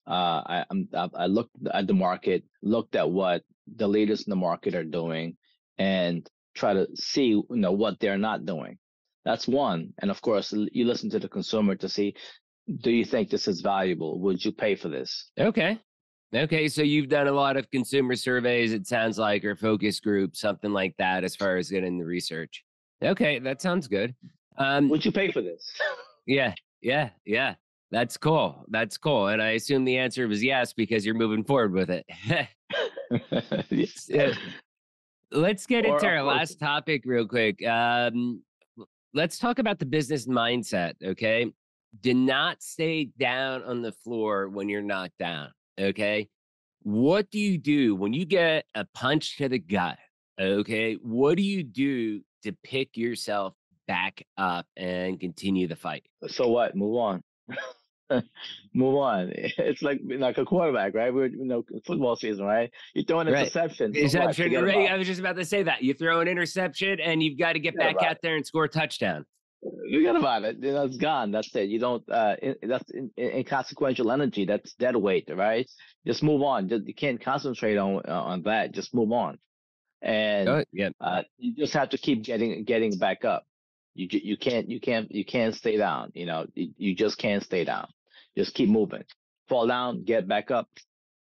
Uh, 0.05 0.43
I 0.45 0.65
I'm, 0.69 0.89
I 0.93 1.09
I 1.15 1.25
looked 1.27 1.55
at 1.73 1.87
the 1.87 1.93
market, 1.93 2.43
looked 2.61 2.95
at 2.95 3.09
what 3.09 3.41
the 3.77 3.87
leaders 3.87 4.23
in 4.23 4.29
the 4.31 4.35
market 4.35 4.75
are 4.75 4.83
doing, 4.83 5.37
and 5.77 6.29
try 6.55 6.73
to 6.73 6.85
see 6.93 7.27
you 7.27 7.45
know 7.49 7.71
what 7.71 8.01
they're 8.01 8.17
not 8.17 8.45
doing. 8.45 8.77
That's 9.23 9.47
one. 9.47 9.93
And 10.01 10.11
of 10.11 10.21
course, 10.21 10.53
you 10.53 10.83
listen 10.85 11.09
to 11.11 11.19
the 11.19 11.29
consumer 11.29 11.75
to 11.75 11.87
see, 11.87 12.13
do 12.81 12.91
you 12.91 13.05
think 13.05 13.29
this 13.29 13.47
is 13.47 13.61
valuable? 13.61 14.19
Would 14.19 14.43
you 14.43 14.51
pay 14.51 14.75
for 14.75 14.89
this? 14.89 15.31
Okay. 15.39 15.79
Okay. 16.35 16.67
So 16.67 16.81
you've 16.81 17.07
done 17.07 17.27
a 17.27 17.31
lot 17.31 17.55
of 17.55 17.71
consumer 17.71 18.17
surveys, 18.17 18.73
it 18.73 18.87
sounds 18.87 19.17
like, 19.17 19.45
or 19.45 19.55
focus 19.55 20.01
groups, 20.01 20.41
something 20.41 20.73
like 20.73 20.95
that, 20.97 21.23
as 21.23 21.37
far 21.37 21.55
as 21.55 21.69
getting 21.69 21.97
the 21.97 22.03
research. 22.03 22.65
Okay. 23.03 23.39
That 23.39 23.61
sounds 23.61 23.87
good. 23.87 24.15
Um, 24.57 24.89
Would 24.89 25.05
you 25.05 25.11
pay 25.11 25.31
for 25.31 25.41
this? 25.41 25.71
Yeah, 26.25 26.53
yeah, 26.81 27.09
yeah. 27.25 27.55
That's 27.91 28.17
cool. 28.17 28.65
That's 28.69 28.97
cool. 28.97 29.27
And 29.27 29.41
I 29.41 29.51
assume 29.51 29.85
the 29.85 29.97
answer 29.97 30.27
was 30.27 30.43
yes 30.43 30.73
because 30.73 31.05
you're 31.05 31.15
moving 31.15 31.43
forward 31.43 31.73
with 31.73 31.89
it. 31.89 32.05
Yes. 33.69 34.09
Uh, 34.09 34.33
let's 35.31 35.65
get 35.65 35.85
Or, 35.85 35.95
into 35.95 36.07
our 36.07 36.23
last 36.23 36.59
topic 36.59 37.03
real 37.05 37.27
quick. 37.27 37.63
Um, 37.65 38.41
let's 39.13 39.37
talk 39.37 39.59
about 39.59 39.79
the 39.79 39.85
business 39.85 40.27
mindset. 40.27 40.93
Okay. 41.03 41.51
Do 42.01 42.13
not 42.13 42.63
stay 42.63 43.05
down 43.19 43.63
on 43.63 43.81
the 43.81 43.91
floor 43.91 44.49
when 44.49 44.69
you're 44.69 44.81
knocked 44.81 45.17
down. 45.19 45.49
Okay. 45.79 46.27
What 46.81 47.29
do 47.29 47.39
you 47.39 47.57
do 47.57 47.95
when 47.95 48.13
you 48.13 48.25
get 48.25 48.65
a 48.75 48.85
punch 48.93 49.37
to 49.37 49.47
the 49.49 49.59
gut? 49.59 49.97
Okay. 50.41 50.95
What 50.95 51.37
do 51.37 51.43
you 51.43 51.63
do 51.63 52.21
to 52.43 52.53
pick 52.63 52.95
yourself 52.97 53.53
back 53.87 54.25
up 54.37 54.65
and 54.77 55.19
continue 55.19 55.67
the 55.67 55.75
fight? 55.75 56.05
so 56.27 56.47
what? 56.47 56.75
Move 56.75 56.95
on. 56.97 57.23
Move 58.73 58.95
on. 58.95 59.31
It's 59.57 59.81
like 59.81 59.99
like 60.03 60.37
a 60.37 60.45
quarterback, 60.45 60.93
right? 60.93 61.13
We're 61.13 61.27
you 61.27 61.45
know 61.45 61.63
football 61.85 62.15
season, 62.15 62.45
right? 62.45 62.71
You 62.93 63.03
throw 63.03 63.19
an 63.19 63.27
Right. 63.27 63.41
interception. 63.41 63.95
Interception. 63.95 64.53
Right, 64.53 64.91
I 64.91 64.97
was 64.97 65.07
just 65.07 65.19
about 65.19 65.35
to 65.37 65.45
say 65.45 65.63
that. 65.63 65.83
You 65.83 65.93
throw 65.93 66.19
an 66.19 66.27
interception 66.27 66.99
and 66.99 67.23
you've 67.23 67.37
got 67.39 67.53
to 67.53 67.59
get 67.59 67.73
Forget 67.73 67.97
back 67.99 68.07
out 68.09 68.17
there 68.21 68.35
and 68.35 68.45
score 68.45 68.65
a 68.65 68.69
touchdown. 68.69 69.25
Forget 69.91 70.15
about 70.15 70.43
it. 70.43 70.57
You 70.61 70.73
know, 70.73 70.83
it's 70.83 70.97
gone. 70.97 71.31
That's 71.31 71.55
it. 71.55 71.69
You 71.69 71.79
don't. 71.79 72.03
Uh, 72.09 72.35
in, 72.41 72.55
that's 72.63 72.89
in, 72.91 73.09
in, 73.15 73.29
inconsequential 73.37 74.11
energy. 74.11 74.45
That's 74.45 74.73
dead 74.73 74.95
weight, 74.95 75.29
right? 75.33 75.69
Just 76.05 76.21
move 76.21 76.41
on. 76.41 76.67
Just, 76.67 76.85
you 76.85 76.93
can't 76.93 77.21
concentrate 77.23 77.77
on 77.77 78.01
uh, 78.07 78.11
on 78.11 78.43
that. 78.43 78.73
Just 78.73 78.93
move 78.93 79.11
on, 79.13 79.37
and 80.03 80.49
Oh, 80.49 80.63
yeah. 80.71 80.89
uh, 81.01 81.23
you 81.37 81.55
just 81.55 81.73
have 81.73 81.89
to 81.89 81.97
keep 81.97 82.23
getting 82.23 82.63
getting 82.65 82.97
back 82.97 83.25
up. 83.25 83.45
You 83.95 84.07
you 84.11 84.37
can't 84.37 84.69
you 84.69 84.79
can't 84.79 85.09
you 85.11 85.25
can't 85.25 85.55
stay 85.55 85.77
down. 85.77 86.11
You 86.13 86.25
know, 86.25 86.45
you, 86.53 86.69
you 86.77 86.95
just 86.95 87.17
can't 87.17 87.43
stay 87.43 87.63
down. 87.63 87.87
Just 88.37 88.53
keep 88.53 88.69
moving. 88.69 89.03
Fall 89.47 89.67
down, 89.67 90.03
get 90.03 90.27
back 90.27 90.51
up, 90.51 90.67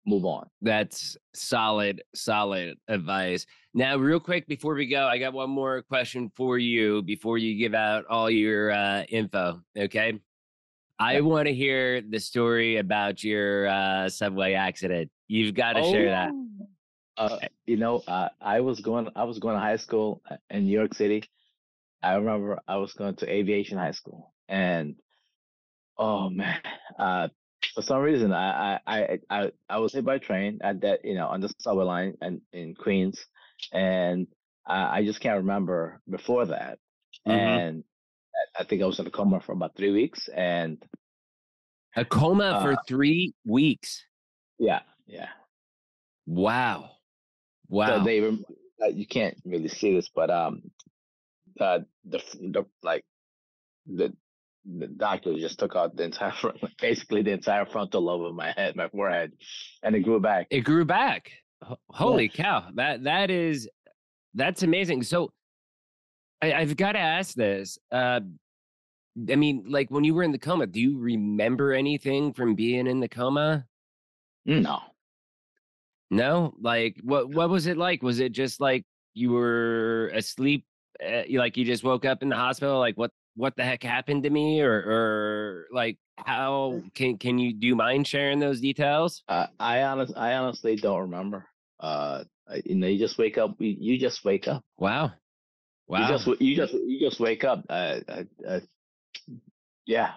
move 0.05 0.25
on. 0.25 0.47
That's 0.61 1.17
solid, 1.33 2.01
solid 2.13 2.77
advice. 2.87 3.45
Now, 3.73 3.97
real 3.97 4.19
quick 4.19 4.47
before 4.47 4.73
we 4.75 4.87
go, 4.87 5.05
I 5.05 5.17
got 5.17 5.33
one 5.33 5.49
more 5.49 5.81
question 5.81 6.31
for 6.35 6.57
you 6.57 7.01
before 7.01 7.37
you 7.37 7.57
give 7.57 7.73
out 7.73 8.05
all 8.09 8.29
your 8.29 8.71
uh, 8.71 9.03
info. 9.09 9.61
Okay. 9.77 10.19
I 10.97 11.19
want 11.19 11.47
to 11.47 11.53
hear 11.53 11.99
the 11.99 12.19
story 12.19 12.77
about 12.77 13.21
your 13.21 13.67
uh, 13.67 14.07
subway 14.07 14.53
accident. 14.53 15.11
You've 15.27 15.53
got 15.53 15.73
to 15.73 15.83
share 15.83 16.09
that. 16.09 16.31
Uh, 17.17 17.39
you 17.65 17.77
know, 17.77 18.03
uh, 18.07 18.29
I 18.41 18.59
was 18.61 18.81
going 18.81 19.09
I 19.15 19.23
was 19.23 19.39
going 19.39 19.55
to 19.55 19.59
high 19.59 19.77
school 19.77 20.21
uh, 20.29 20.37
in 20.49 20.65
New 20.65 20.71
York 20.77 20.93
City. 20.93 21.23
I 22.03 22.15
remember 22.15 22.59
I 22.67 22.77
was 22.77 22.93
going 22.93 23.15
to 23.17 23.31
aviation 23.31 23.77
high 23.77 23.91
school, 23.93 24.33
and 24.47 24.95
oh 25.97 26.29
man, 26.29 26.61
uh, 26.99 27.29
for 27.73 27.81
some 27.81 28.01
reason 28.01 28.33
I 28.33 28.75
I 28.75 28.79
I 28.87 29.19
I, 29.29 29.51
I 29.69 29.77
was 29.79 29.93
hit 29.93 30.05
by 30.05 30.15
a 30.15 30.19
train 30.19 30.59
at 30.61 30.81
that 30.81 31.05
you 31.05 31.15
know 31.15 31.27
on 31.27 31.41
the 31.41 31.53
subway 31.59 31.85
line 31.85 32.17
and 32.21 32.41
in 32.51 32.75
Queens, 32.75 33.25
and 33.71 34.27
I, 34.67 34.99
I 34.99 35.05
just 35.05 35.21
can't 35.21 35.37
remember 35.37 36.01
before 36.09 36.45
that, 36.47 36.79
Mhm. 37.25 37.33
and 37.33 37.83
I- 38.35 38.61
I 38.61 38.63
think 38.65 38.81
I 38.81 38.85
was 38.85 38.99
in 38.99 39.07
a 39.07 39.11
coma 39.11 39.39
for 39.39 39.53
about 39.53 39.75
three 39.77 39.91
weeks, 39.91 40.27
and 40.27 40.83
A 41.95 42.03
coma 42.03 42.59
for 42.61 42.73
Uh, 42.73 42.83
three 42.87 43.33
weeks. 43.45 44.03
yeah, 44.59 44.81
yeah. 45.07 45.29
Wow. 46.25 46.94
Wow. 47.69 47.99
So 47.99 48.03
they 48.03 48.19
uh, 48.21 48.87
you 48.87 49.07
can't 49.07 49.37
really 49.45 49.67
see 49.67 49.95
this, 49.95 50.09
but 50.13 50.29
um, 50.29 50.61
uh, 51.59 51.79
the 52.05 52.21
the 52.39 52.65
like 52.83 53.03
the 53.87 54.13
the 54.65 54.87
doctor 54.87 55.33
just 55.35 55.59
took 55.59 55.75
out 55.75 55.95
the 55.95 56.03
entire 56.03 56.31
front, 56.31 56.57
basically 56.81 57.21
the 57.21 57.31
entire 57.31 57.65
frontal 57.65 58.01
lobe 58.01 58.25
of 58.25 58.35
my 58.35 58.51
head, 58.57 58.75
my 58.75 58.89
forehead, 58.89 59.33
and 59.83 59.95
it 59.95 60.01
grew 60.01 60.19
back. 60.19 60.47
it 60.49 60.61
grew 60.61 60.85
back. 60.85 61.31
Ho- 61.61 61.79
Holy 61.89 62.29
cow. 62.29 62.67
That 62.75 63.03
that 63.03 63.29
is 63.29 63.69
that's 64.33 64.63
amazing. 64.63 65.03
So 65.03 65.31
I, 66.41 66.53
I've 66.53 66.75
got 66.75 66.93
to 66.93 66.99
ask 66.99 67.33
this. 67.35 67.77
Uh 67.91 68.21
I 69.31 69.35
mean, 69.37 69.63
like 69.67 69.89
when 69.91 70.03
you 70.03 70.13
were 70.13 70.23
in 70.23 70.33
the 70.33 70.37
coma, 70.37 70.67
do 70.67 70.81
you 70.81 70.97
remember 70.99 71.71
anything 71.71 72.33
from 72.33 72.53
being 72.53 72.85
in 72.85 72.99
the 72.99 73.07
coma? 73.07 73.65
No, 74.45 74.81
No? 76.11 76.53
Like 76.61 76.97
what 77.03 77.29
what 77.29 77.49
was 77.49 77.67
it 77.67 77.77
like? 77.77 78.03
Was 78.03 78.19
it 78.19 78.31
just 78.31 78.59
like 78.59 78.83
you 79.13 79.31
were 79.31 80.11
asleep 80.13 80.65
uh, 81.05 81.23
like 81.31 81.57
you 81.57 81.65
just 81.65 81.83
woke 81.83 82.05
up 82.05 82.21
in 82.21 82.29
the 82.29 82.35
hospital 82.35 82.79
like 82.79 82.97
what 82.97 83.11
what 83.35 83.55
the 83.57 83.63
heck 83.63 83.83
happened 83.83 84.23
to 84.23 84.29
me 84.29 84.61
or 84.61 84.73
or 84.73 85.65
like 85.71 85.97
how 86.17 86.81
can 86.93 87.17
can 87.17 87.37
you 87.37 87.53
do 87.53 87.67
you 87.67 87.75
mind 87.75 88.07
sharing 88.07 88.39
those 88.39 88.61
details? 88.61 89.23
uh, 89.27 89.47
I 89.59 89.83
honest 89.83 90.13
I 90.15 90.35
honestly 90.35 90.75
don't 90.75 91.01
remember. 91.01 91.45
Uh, 91.79 92.23
you 92.63 92.75
know, 92.75 92.87
you 92.87 92.97
just 92.97 93.17
wake 93.17 93.37
up. 93.37 93.55
You, 93.59 93.75
you 93.77 93.99
just 93.99 94.23
wake 94.23 94.47
up. 94.47 94.63
Wow. 94.77 95.11
Wow. 95.87 96.01
You 96.01 96.07
just 96.07 96.41
you 96.41 96.55
just 96.55 96.73
you 96.73 96.99
just 96.99 97.19
wake 97.19 97.43
up. 97.43 97.65
Uh, 97.69 97.99
uh, 98.07 98.23
uh, 98.47 98.59
yeah. 99.85 100.13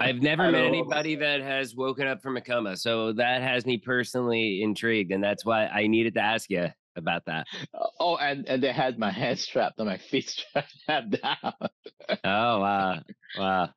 I've 0.00 0.20
never 0.22 0.50
met 0.50 0.64
anybody 0.64 1.14
that 1.16 1.40
has 1.40 1.74
woken 1.74 2.06
up 2.06 2.22
from 2.22 2.36
a 2.36 2.40
coma. 2.40 2.76
So 2.76 3.12
that 3.14 3.42
has 3.42 3.66
me 3.66 3.78
personally 3.78 4.62
intrigued. 4.62 5.12
And 5.12 5.22
that's 5.22 5.44
why 5.44 5.66
I 5.66 5.86
needed 5.86 6.14
to 6.14 6.20
ask 6.20 6.50
you 6.50 6.68
about 6.96 7.24
that. 7.26 7.46
Oh, 8.00 8.16
and 8.16 8.46
and 8.48 8.62
they 8.62 8.72
had 8.72 8.98
my 8.98 9.10
hands 9.10 9.40
strapped 9.40 9.78
and 9.78 9.88
my 9.88 9.98
feet 9.98 10.28
strapped 10.58 11.22
down. 11.22 11.52
Oh, 12.24 12.60
wow. 12.60 13.00
Wow. 13.38 13.70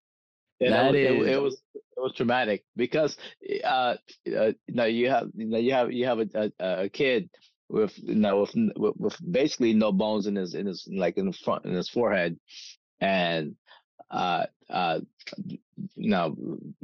Yeah, 0.60 0.70
That 0.70 0.86
was, 0.92 0.96
it, 0.96 1.12
is- 1.12 1.28
it 1.28 1.42
was 1.42 1.62
it 1.74 2.02
was 2.02 2.14
traumatic 2.14 2.64
because 2.76 3.18
uh, 3.64 3.96
uh 4.38 4.52
you 4.66 4.74
know 4.74 4.86
you 4.86 5.10
have 5.10 5.28
you 5.34 5.46
know 5.48 5.58
you 5.58 5.72
have 5.74 5.92
you 5.92 6.06
have 6.06 6.20
a 6.20 6.28
a, 6.60 6.84
a 6.84 6.90
kid 6.90 7.30
with 7.70 7.98
you 7.98 8.16
know 8.16 8.42
with, 8.42 8.56
with 8.78 8.94
with 8.98 9.32
basically 9.32 9.74
no 9.74 9.92
bones 9.92 10.28
in 10.28 10.36
his 10.36 10.54
in 10.56 10.66
his 10.66 10.88
like 10.94 11.18
in 11.18 11.26
the 11.28 11.34
front 11.34 11.66
in 11.66 11.74
his 11.74 11.90
forehead 11.90 12.38
and 13.02 13.56
uh 14.12 14.46
uh 14.70 15.00
you 15.96 16.10
know 16.10 16.36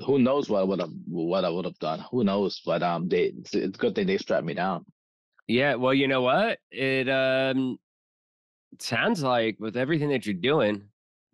who 0.05 0.19
knows 0.19 0.49
what 0.49 0.61
I 0.61 0.63
would 0.63 0.79
have 0.79 0.91
what 1.07 1.45
I 1.45 1.49
would 1.49 1.65
have 1.65 1.79
done 1.79 2.03
who 2.11 2.23
knows 2.23 2.61
but 2.65 2.83
um 2.83 3.07
they 3.07 3.25
it's, 3.25 3.53
it's 3.53 3.77
a 3.77 3.81
good 3.81 3.95
thing 3.95 4.07
they 4.07 4.17
strapped 4.17 4.45
me 4.45 4.53
down 4.53 4.85
Yeah. 5.47 5.75
Well, 5.75 5.93
you 5.93 6.07
know 6.07 6.21
what? 6.21 6.59
It 6.71 7.09
um 7.09 7.77
sounds 8.79 9.21
like 9.23 9.57
with 9.59 9.75
everything 9.77 10.09
that 10.09 10.25
you're 10.25 10.33
doing, 10.35 10.83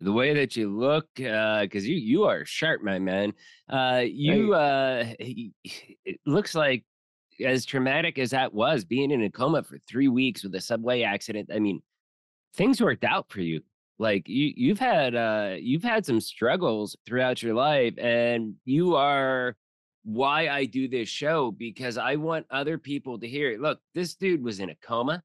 the 0.00 0.12
way 0.12 0.34
that 0.34 0.56
you 0.56 0.76
look, 0.76 1.06
uh, 1.20 1.62
because 1.62 1.86
you 1.86 1.96
you 1.96 2.24
are 2.24 2.44
sharp, 2.44 2.82
my 2.82 2.98
man. 2.98 3.32
Uh, 3.68 4.02
you 4.06 4.54
uh, 4.54 5.04
it 5.18 6.20
looks 6.26 6.54
like 6.54 6.84
as 7.44 7.64
traumatic 7.64 8.18
as 8.18 8.30
that 8.30 8.52
was, 8.52 8.84
being 8.84 9.10
in 9.10 9.22
a 9.22 9.30
coma 9.30 9.62
for 9.62 9.78
three 9.88 10.08
weeks 10.08 10.42
with 10.42 10.54
a 10.54 10.60
subway 10.60 11.02
accident. 11.02 11.50
I 11.54 11.58
mean, 11.60 11.80
things 12.54 12.80
worked 12.80 13.04
out 13.04 13.26
for 13.30 13.40
you. 13.40 13.60
Like 13.98 14.28
you 14.28 14.52
you've 14.56 14.78
had 14.78 15.14
uh 15.14 15.56
you've 15.58 15.82
had 15.82 16.06
some 16.06 16.20
struggles 16.20 16.96
throughout 17.04 17.42
your 17.42 17.54
life 17.54 17.94
and 17.98 18.54
you 18.64 18.94
are 18.94 19.56
why 20.04 20.48
I 20.48 20.64
do 20.64 20.88
this 20.88 21.08
show 21.08 21.50
because 21.50 21.98
I 21.98 22.16
want 22.16 22.46
other 22.50 22.78
people 22.78 23.18
to 23.18 23.28
hear 23.28 23.50
it. 23.50 23.60
Look, 23.60 23.80
this 23.94 24.14
dude 24.14 24.42
was 24.42 24.60
in 24.60 24.70
a 24.70 24.74
coma. 24.76 25.22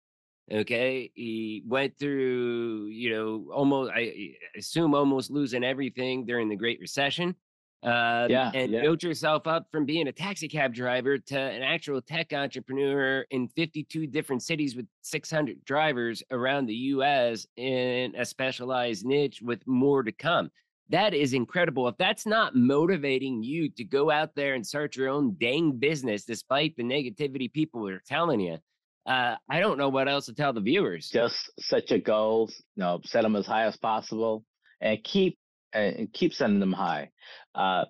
Okay. 0.52 1.12
He 1.16 1.64
went 1.66 1.98
through, 1.98 2.88
you 2.88 3.12
know, 3.12 3.46
almost, 3.54 3.92
I 3.96 4.34
assume 4.58 4.94
almost 4.94 5.32
losing 5.32 5.64
everything 5.64 6.26
during 6.26 6.50
the 6.50 6.58
Great 6.58 6.80
Recession. 6.82 7.36
Uh, 7.84 8.28
Yeah, 8.30 8.52
and 8.54 8.72
yeah. 8.72 8.82
built 8.82 9.04
yourself 9.04 9.46
up 9.46 9.68
from 9.72 9.86
being 9.86 10.08
a 10.08 10.12
taxi 10.12 10.48
cab 10.48 10.74
driver 10.74 11.18
to 11.18 11.38
an 11.38 11.62
actual 11.62 12.02
tech 12.02 12.32
entrepreneur 12.34 13.26
in 13.32 13.48
52 13.50 14.08
different 14.08 14.42
cities 14.42 14.76
with 14.76 14.88
600 15.02 15.64
drivers 15.66 16.24
around 16.32 16.68
the 16.68 16.76
US 16.76 17.46
in 17.58 18.16
a 18.16 18.24
specialized 18.24 19.06
niche 19.06 19.42
with 19.42 19.66
more 19.68 20.02
to 20.04 20.12
come. 20.12 20.50
That 20.90 21.14
is 21.14 21.34
incredible. 21.34 21.88
If 21.88 21.98
that's 21.98 22.26
not 22.26 22.56
motivating 22.56 23.42
you 23.44 23.70
to 23.70 23.84
go 23.84 24.12
out 24.12 24.36
there 24.36 24.54
and 24.54 24.66
start 24.66 24.96
your 24.96 25.10
own 25.10 25.36
dang 25.40 25.74
business 25.74 26.24
despite 26.26 26.76
the 26.76 26.84
negativity 26.84 27.52
people 27.52 27.88
are 27.88 28.02
telling 28.06 28.40
you, 28.40 28.58
uh, 29.06 29.36
I 29.50 29.60
don't 29.60 29.78
know 29.78 29.90
what 29.90 30.08
else 30.08 30.28
to 30.28 30.34
tell 30.34 30.54
the 30.54 30.62
viewers. 30.62 31.10
Just 31.10 31.52
set 31.60 31.90
your 31.90 32.00
goals, 32.00 32.62
you 32.76 32.84
know, 32.84 33.02
set 33.04 33.24
them 33.24 33.36
as 33.36 33.46
high 33.46 33.66
as 33.66 33.76
possible, 33.78 34.46
and 34.80 35.04
keep 35.04 35.38
and 35.74 36.14
keep 36.14 36.34
sending 36.34 36.60
them 36.60 36.74
high. 36.74 37.10
Uh, 37.56 37.86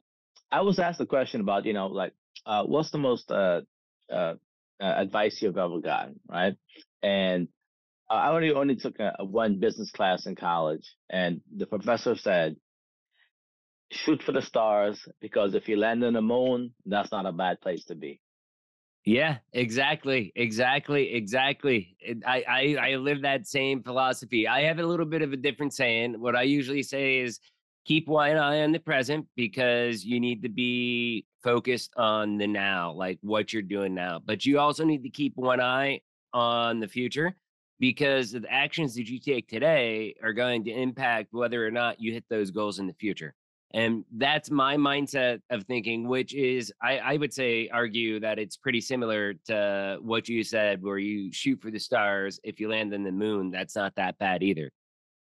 I 0.52 0.62
was 0.62 0.80
asked 0.80 1.02
a 1.02 1.06
question 1.06 1.42
about, 1.42 1.66
you 1.66 1.74
know, 1.74 1.88
like, 1.88 2.14
uh, 2.46 2.64
what's 2.64 2.92
the 2.92 2.98
most 2.98 3.32
uh, 3.32 3.62
uh, 4.12 4.36
uh, 4.80 4.84
advice 4.84 5.42
you've 5.42 5.58
ever 5.58 5.80
gotten, 5.80 6.20
right? 6.30 6.56
And 7.02 7.48
I 8.10 8.30
only 8.30 8.52
only 8.52 8.76
took 8.76 9.00
a, 9.00 9.14
a 9.20 9.26
one 9.26 9.60
business 9.60 9.92
class 9.92 10.26
in 10.26 10.36
college, 10.36 10.94
and 11.10 11.42
the 11.56 11.66
professor 11.66 12.16
said, 12.16 12.58
"Shoot 13.92 14.22
for 14.22 14.32
the 14.32 14.42
stars, 14.42 15.08
because 15.22 15.56
if 15.56 15.68
you 15.68 15.78
land 15.78 16.04
on 16.04 16.14
the 16.14 16.22
moon, 16.22 16.74
that's 16.86 17.12
not 17.12 17.26
a 17.26 17.32
bad 17.32 17.62
place 17.62 17.86
to 17.86 17.96
be." 17.96 18.20
Yeah, 19.06 19.40
exactly, 19.52 20.32
exactly, 20.36 21.14
exactly. 21.14 21.98
I, 22.26 22.44
I 22.48 22.92
I 22.92 22.96
live 22.96 23.24
that 23.24 23.48
same 23.48 23.84
philosophy. 23.84 24.48
I 24.48 24.62
have 24.64 24.80
a 24.80 24.86
little 24.86 25.06
bit 25.06 25.22
of 25.22 25.34
a 25.34 25.38
different 25.38 25.74
saying. 25.74 26.22
What 26.22 26.36
I 26.36 26.44
usually 26.44 26.84
say 26.84 27.18
is 27.18 27.40
keep 27.86 28.08
one 28.08 28.38
eye 28.38 28.62
on 28.62 28.72
the 28.72 28.80
present 28.80 29.28
because 29.36 30.04
you 30.04 30.20
need 30.20 30.42
to 30.44 30.50
be 30.50 31.26
focused 31.44 31.94
on 31.98 32.38
the 32.38 32.48
now, 32.48 32.92
like 32.92 33.20
what 33.22 33.52
you're 33.52 33.62
doing 33.62 33.94
now. 33.94 34.22
But 34.24 34.46
you 34.46 34.60
also 34.60 34.86
need 34.86 35.04
to 35.04 35.10
keep 35.10 35.34
one 35.36 35.62
eye 35.62 36.02
on 36.34 36.80
the 36.80 36.88
future 36.88 37.36
because 37.80 38.32
the 38.32 38.46
actions 38.50 38.96
that 38.96 39.10
you 39.10 39.20
take 39.20 39.48
today 39.48 40.16
are 40.24 40.34
going 40.34 40.64
to 40.64 40.72
impact 40.72 41.30
whether 41.32 41.66
or 41.66 41.72
not 41.72 42.00
you 42.00 42.14
hit 42.14 42.24
those 42.30 42.52
goals 42.52 42.80
in 42.80 42.88
the 42.88 42.94
future. 42.94 43.34
And 43.74 44.06
that's 44.18 44.52
my 44.52 44.78
mindset 44.78 45.42
of 45.50 45.64
thinking, 45.64 46.08
which 46.08 46.36
is, 46.36 46.72
I, 46.82 47.00
I 47.00 47.18
would 47.18 47.34
say, 47.34 47.70
argue 47.70 48.20
that 48.20 48.38
it's 48.38 48.56
pretty 48.56 48.80
similar 48.82 49.34
to 49.46 49.98
what 50.00 50.30
you 50.30 50.44
said, 50.44 50.84
where 50.84 51.00
you 51.00 51.34
shoot 51.34 51.60
for 51.60 51.72
the 51.72 51.80
stars. 51.80 52.40
If 52.44 52.60
you 52.60 52.70
land 52.70 52.94
on 52.94 53.04
the 53.04 53.12
moon, 53.12 53.50
that's 53.50 53.76
not 53.76 53.96
that 53.96 54.18
bad 54.20 54.44
either. 54.44 54.70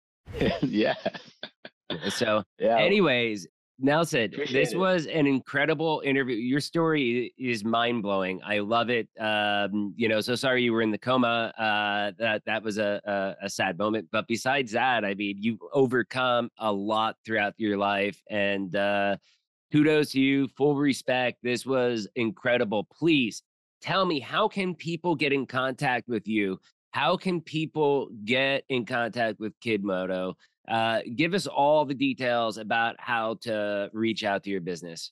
yeah, 0.62 0.95
So, 2.10 2.43
yeah. 2.60 2.77
anyways, 2.77 3.47
Nelson, 3.84 4.25
Appreciate 4.25 4.60
this 4.60 4.73
it. 4.73 4.77
was 4.77 5.08
an 5.08 5.25
incredible 5.25 6.04
interview. 6.06 6.36
Your 6.36 6.60
story 6.60 7.34
is 7.38 7.63
mind 7.65 8.04
blowing. 8.04 8.39
I 8.45 8.60
love 8.60 8.89
it. 8.91 9.10
Um, 9.19 9.93
you 9.97 10.08
know, 10.08 10.21
so 10.21 10.36
sorry 10.36 10.62
you 10.63 10.71
were 10.71 10.84
in 10.84 10.91
the 10.91 10.99
coma. 10.99 11.51
Uh, 11.58 12.12
that 12.19 12.43
that 12.45 12.62
was 12.63 12.77
a, 12.77 13.01
a 13.06 13.45
a 13.45 13.49
sad 13.49 13.80
moment. 13.80 14.08
But 14.12 14.27
besides 14.27 14.71
that, 14.73 15.04
I 15.04 15.15
mean, 15.15 15.38
you've 15.39 15.60
overcome 15.73 16.51
a 16.60 16.71
lot 16.71 17.15
throughout 17.25 17.56
your 17.58 17.75
life, 17.77 18.21
and 18.30 18.75
uh, 18.75 19.17
kudos 19.71 20.12
to 20.12 20.19
you. 20.19 20.47
Full 20.49 20.75
respect. 20.75 21.39
This 21.41 21.65
was 21.65 22.08
incredible. 22.15 22.88
Please 22.95 23.41
tell 23.82 24.06
me 24.06 24.19
how 24.19 24.47
can 24.47 24.75
people 24.75 25.15
get 25.15 25.34
in 25.34 25.47
contact 25.47 26.08
with 26.08 26.27
you? 26.27 26.60
How 26.91 27.17
can 27.17 27.41
people 27.41 28.10
get 28.25 28.63
in 28.69 28.86
contact 28.86 29.39
with 29.39 29.60
Kidmoto? 29.60 30.36
Uh, 30.67 31.00
give 31.15 31.34
us 31.34 31.47
all 31.47 31.86
the 31.86 31.93
details 31.93 32.58
about 32.58 32.95
how 33.00 33.36
to 33.41 33.89
reach 33.93 34.24
out 34.24 34.43
to 34.43 34.50
your 34.50 34.62
business. 34.62 35.12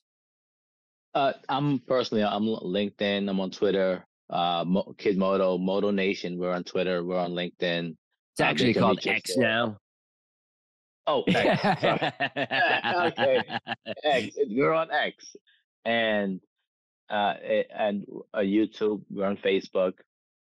Uh, 1.14 1.32
I'm 1.48 1.80
personally, 1.80 2.22
I'm 2.24 2.44
LinkedIn. 2.44 3.28
I'm 3.28 3.40
on 3.40 3.50
Twitter. 3.50 4.06
Uh, 4.30 4.64
Mo- 4.66 4.94
Kid 4.96 5.18
Moto, 5.18 5.58
Moto 5.58 5.90
Nation. 5.90 6.38
We're 6.38 6.52
on 6.52 6.62
Twitter. 6.62 7.04
We're 7.04 7.18
on 7.18 7.32
LinkedIn. 7.32 7.96
It's 8.32 8.40
Uh, 8.40 8.44
actually 8.44 8.72
can 8.74 8.82
called 8.82 9.04
X 9.04 9.34
there. 9.34 9.42
now. 9.44 9.76
Oh, 11.08 11.22
X. 11.28 11.64
okay. 12.94 13.42
X. 14.04 14.36
We're 14.50 14.72
on 14.72 14.90
X, 14.92 15.34
and 15.84 16.40
uh, 17.10 17.34
and 17.76 18.06
uh, 18.32 18.38
YouTube. 18.38 19.02
We're 19.10 19.26
on 19.26 19.36
Facebook. 19.38 19.94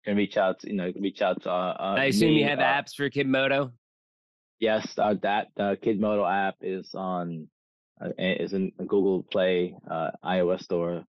Can 0.04 0.16
reach 0.18 0.36
out. 0.36 0.62
You 0.64 0.74
know, 0.74 0.92
reach 1.00 1.22
out 1.22 1.40
to. 1.44 1.50
Uh, 1.50 1.76
uh, 1.80 1.94
I 1.96 2.04
assume 2.06 2.30
me, 2.34 2.40
you 2.42 2.44
have 2.48 2.58
uh, 2.58 2.62
apps 2.64 2.94
for 2.94 3.08
Kidmoto. 3.08 3.72
Yes, 4.60 4.92
uh, 4.98 5.14
that 5.22 5.48
the 5.56 5.78
Kid 5.80 6.00
Moto 6.00 6.26
app 6.26 6.56
is 6.62 6.94
on 6.94 7.48
uh, 8.00 8.10
is 8.18 8.52
in 8.52 8.72
Google 8.78 9.22
Play, 9.22 9.74
uh, 9.88 10.10
iOS 10.24 10.64
store, 10.64 11.04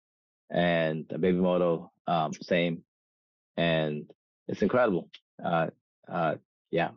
and 0.51 1.09
Baby 1.09 1.39
Moto 1.39 1.91
um, 2.07 2.33
same, 2.33 2.83
and 3.57 4.11
it's 4.49 4.63
incredible. 4.63 5.09
Uh, 5.45 5.69
uh, 6.11 6.35
yeah, 6.71 6.91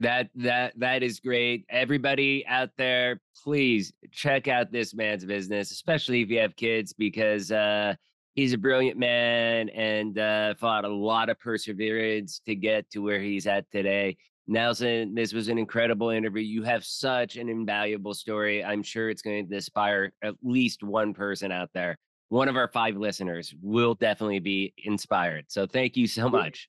That 0.00 0.28
that 0.34 0.78
that 0.78 1.02
is 1.02 1.20
great. 1.20 1.64
Everybody 1.70 2.44
out 2.46 2.70
there, 2.76 3.20
please 3.42 3.92
check 4.12 4.48
out 4.48 4.72
this 4.72 4.94
man's 4.94 5.24
business, 5.24 5.70
especially 5.70 6.22
if 6.22 6.28
you 6.30 6.38
have 6.40 6.56
kids, 6.56 6.92
because 6.92 7.50
uh, 7.50 7.94
he's 8.34 8.52
a 8.52 8.58
brilliant 8.58 8.98
man 8.98 9.70
and 9.70 10.18
uh, 10.18 10.54
fought 10.54 10.84
a 10.84 10.88
lot 10.88 11.30
of 11.30 11.38
perseverance 11.40 12.40
to 12.46 12.54
get 12.54 12.90
to 12.90 13.00
where 13.00 13.20
he's 13.20 13.46
at 13.46 13.70
today. 13.70 14.16
Nelson, 14.48 15.14
this 15.14 15.32
was 15.32 15.48
an 15.48 15.58
incredible 15.58 16.10
interview. 16.10 16.42
You 16.42 16.62
have 16.62 16.84
such 16.84 17.36
an 17.36 17.48
invaluable 17.48 18.14
story. 18.14 18.64
I'm 18.64 18.82
sure 18.82 19.10
it's 19.10 19.22
going 19.22 19.48
to 19.48 19.54
inspire 19.54 20.12
at 20.22 20.34
least 20.42 20.82
one 20.84 21.12
person 21.12 21.50
out 21.50 21.70
there. 21.74 21.96
One 22.28 22.48
of 22.48 22.56
our 22.56 22.68
five 22.68 22.96
listeners 22.96 23.54
will 23.60 23.94
definitely 23.94 24.38
be 24.38 24.72
inspired. 24.84 25.46
So 25.48 25.66
thank 25.66 25.96
you 25.96 26.06
so 26.06 26.28
much. 26.28 26.68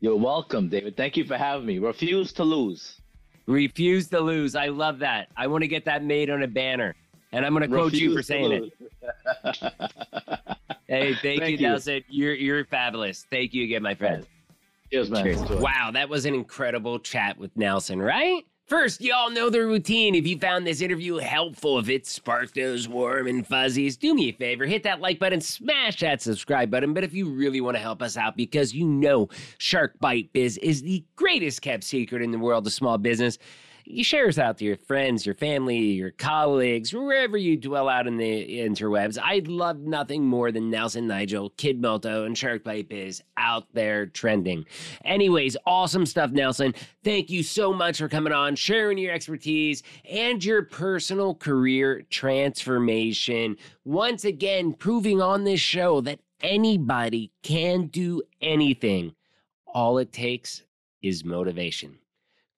you're 0.00 0.16
welcome, 0.16 0.68
David. 0.68 0.96
Thank 0.96 1.16
you 1.16 1.24
for 1.24 1.36
having 1.36 1.66
me. 1.66 1.78
Refuse 1.78 2.32
to 2.34 2.44
lose. 2.44 3.00
Refuse 3.46 4.08
to 4.08 4.20
lose. 4.20 4.56
I 4.56 4.68
love 4.68 4.98
that. 5.00 5.28
I 5.36 5.46
want 5.46 5.62
to 5.62 5.68
get 5.68 5.84
that 5.84 6.04
made 6.04 6.30
on 6.30 6.42
a 6.42 6.48
banner. 6.48 6.94
And 7.32 7.44
I'm 7.44 7.52
going 7.52 7.62
to 7.62 7.68
quote 7.68 7.92
you 7.92 8.14
for 8.14 8.22
saying 8.22 8.70
it. 9.44 9.74
Hey, 10.86 11.14
thank, 11.14 11.40
Thank 11.40 11.50
you, 11.52 11.56
you. 11.56 11.68
Nelson. 11.68 12.04
You're 12.08 12.34
you're 12.34 12.64
fabulous. 12.66 13.26
Thank 13.30 13.54
you 13.54 13.64
again, 13.64 13.82
my 13.82 13.94
friend. 13.94 14.26
Cheers, 14.94 15.10
man. 15.10 15.24
Cheers. 15.24 15.60
Wow, 15.60 15.90
that 15.92 16.08
was 16.08 16.24
an 16.24 16.34
incredible 16.34 17.00
chat 17.00 17.36
with 17.36 17.50
Nelson, 17.56 18.00
right? 18.00 18.44
First, 18.68 19.00
y'all 19.00 19.28
know 19.28 19.50
the 19.50 19.66
routine. 19.66 20.14
If 20.14 20.24
you 20.24 20.38
found 20.38 20.64
this 20.64 20.80
interview 20.80 21.16
helpful, 21.16 21.80
if 21.80 21.88
it 21.88 22.06
sparked 22.06 22.54
those 22.54 22.86
warm 22.86 23.26
and 23.26 23.44
fuzzies, 23.44 23.96
do 23.96 24.14
me 24.14 24.28
a 24.28 24.32
favor, 24.32 24.64
hit 24.66 24.84
that 24.84 25.00
like 25.00 25.18
button, 25.18 25.40
smash 25.40 25.98
that 25.98 26.22
subscribe 26.22 26.70
button. 26.70 26.94
But 26.94 27.02
if 27.02 27.12
you 27.12 27.28
really 27.28 27.60
want 27.60 27.76
to 27.76 27.82
help 27.82 28.02
us 28.02 28.16
out, 28.16 28.36
because 28.36 28.72
you 28.72 28.86
know 28.86 29.28
Shark 29.58 29.98
Bite 29.98 30.32
Biz 30.32 30.58
is 30.58 30.82
the 30.82 31.04
greatest 31.16 31.60
kept 31.60 31.82
secret 31.82 32.22
in 32.22 32.30
the 32.30 32.38
world 32.38 32.64
of 32.64 32.72
small 32.72 32.96
business, 32.96 33.36
you 33.86 34.02
share 34.02 34.28
us 34.28 34.38
out 34.38 34.58
to 34.58 34.64
your 34.64 34.76
friends, 34.76 35.26
your 35.26 35.34
family, 35.34 35.78
your 35.78 36.10
colleagues, 36.10 36.92
wherever 36.92 37.36
you 37.36 37.56
dwell 37.56 37.88
out 37.88 38.06
in 38.06 38.16
the 38.16 38.58
interwebs. 38.60 39.18
I'd 39.22 39.48
love 39.48 39.80
nothing 39.80 40.24
more 40.24 40.50
than 40.50 40.70
Nelson 40.70 41.06
Nigel, 41.06 41.50
Kid 41.50 41.80
Moto, 41.80 42.24
and 42.24 42.36
Shark 42.36 42.64
Bite 42.64 42.88
Biz 42.88 43.22
out 43.36 43.66
there 43.74 44.06
trending. 44.06 44.64
Anyways, 45.04 45.56
awesome 45.66 46.06
stuff, 46.06 46.30
Nelson. 46.30 46.74
Thank 47.02 47.30
you 47.30 47.42
so 47.42 47.72
much 47.72 47.98
for 47.98 48.08
coming 48.08 48.32
on, 48.32 48.56
sharing 48.56 48.98
your 48.98 49.12
expertise 49.12 49.82
and 50.10 50.42
your 50.44 50.62
personal 50.62 51.34
career 51.34 52.02
transformation. 52.10 53.56
Once 53.84 54.24
again, 54.24 54.72
proving 54.72 55.20
on 55.20 55.44
this 55.44 55.60
show 55.60 56.00
that 56.02 56.20
anybody 56.40 57.32
can 57.42 57.86
do 57.88 58.22
anything. 58.40 59.14
All 59.66 59.98
it 59.98 60.12
takes 60.12 60.62
is 61.02 61.24
motivation. 61.24 61.98